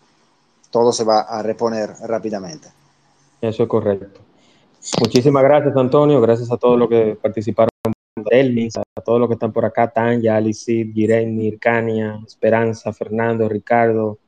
[0.70, 2.68] todo se va a reponer rápidamente.
[3.40, 4.20] Eso es correcto.
[5.00, 6.20] Muchísimas gracias, Antonio.
[6.20, 7.68] Gracias a todos los que participaron.
[8.30, 14.18] Elmis, a todos los que están por acá, Tanya, Alicid, Gireni, Ircania, Esperanza, Fernando, Ricardo.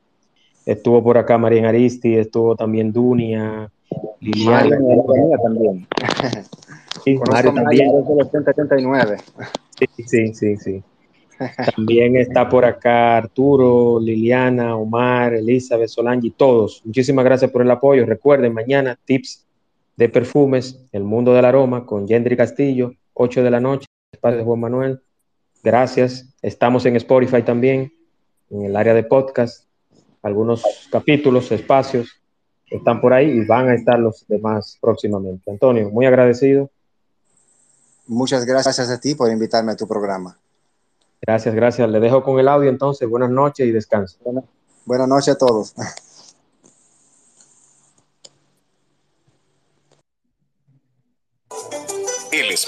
[0.65, 3.71] Estuvo por acá María Aristi, estuvo también Dunia,
[4.19, 4.77] Liliana.
[5.41, 5.87] también.
[7.03, 7.91] Sí, Mario también.
[9.77, 10.83] Sí, sí, sí, sí.
[11.75, 16.81] También está por acá Arturo, Liliana, Omar, Elizabeth, Solange, todos.
[16.85, 18.05] Muchísimas gracias por el apoyo.
[18.05, 19.45] Recuerden, mañana tips
[19.97, 24.43] de perfumes, el mundo del aroma con Gendry Castillo, 8 de la noche, espacio de
[24.43, 25.01] Juan Manuel.
[25.63, 26.33] Gracias.
[26.41, 27.93] Estamos en Spotify también,
[28.49, 29.65] en el área de podcast.
[30.21, 32.21] Algunos capítulos, espacios
[32.71, 35.51] están por ahí y van a estar los demás próximamente.
[35.51, 36.69] Antonio, muy agradecido.
[38.07, 40.37] Muchas gracias a ti por invitarme a tu programa.
[41.21, 41.89] Gracias, gracias.
[41.89, 43.07] Le dejo con el audio entonces.
[43.07, 44.17] Buenas noches y descanso.
[44.85, 45.75] Buenas noches a todos.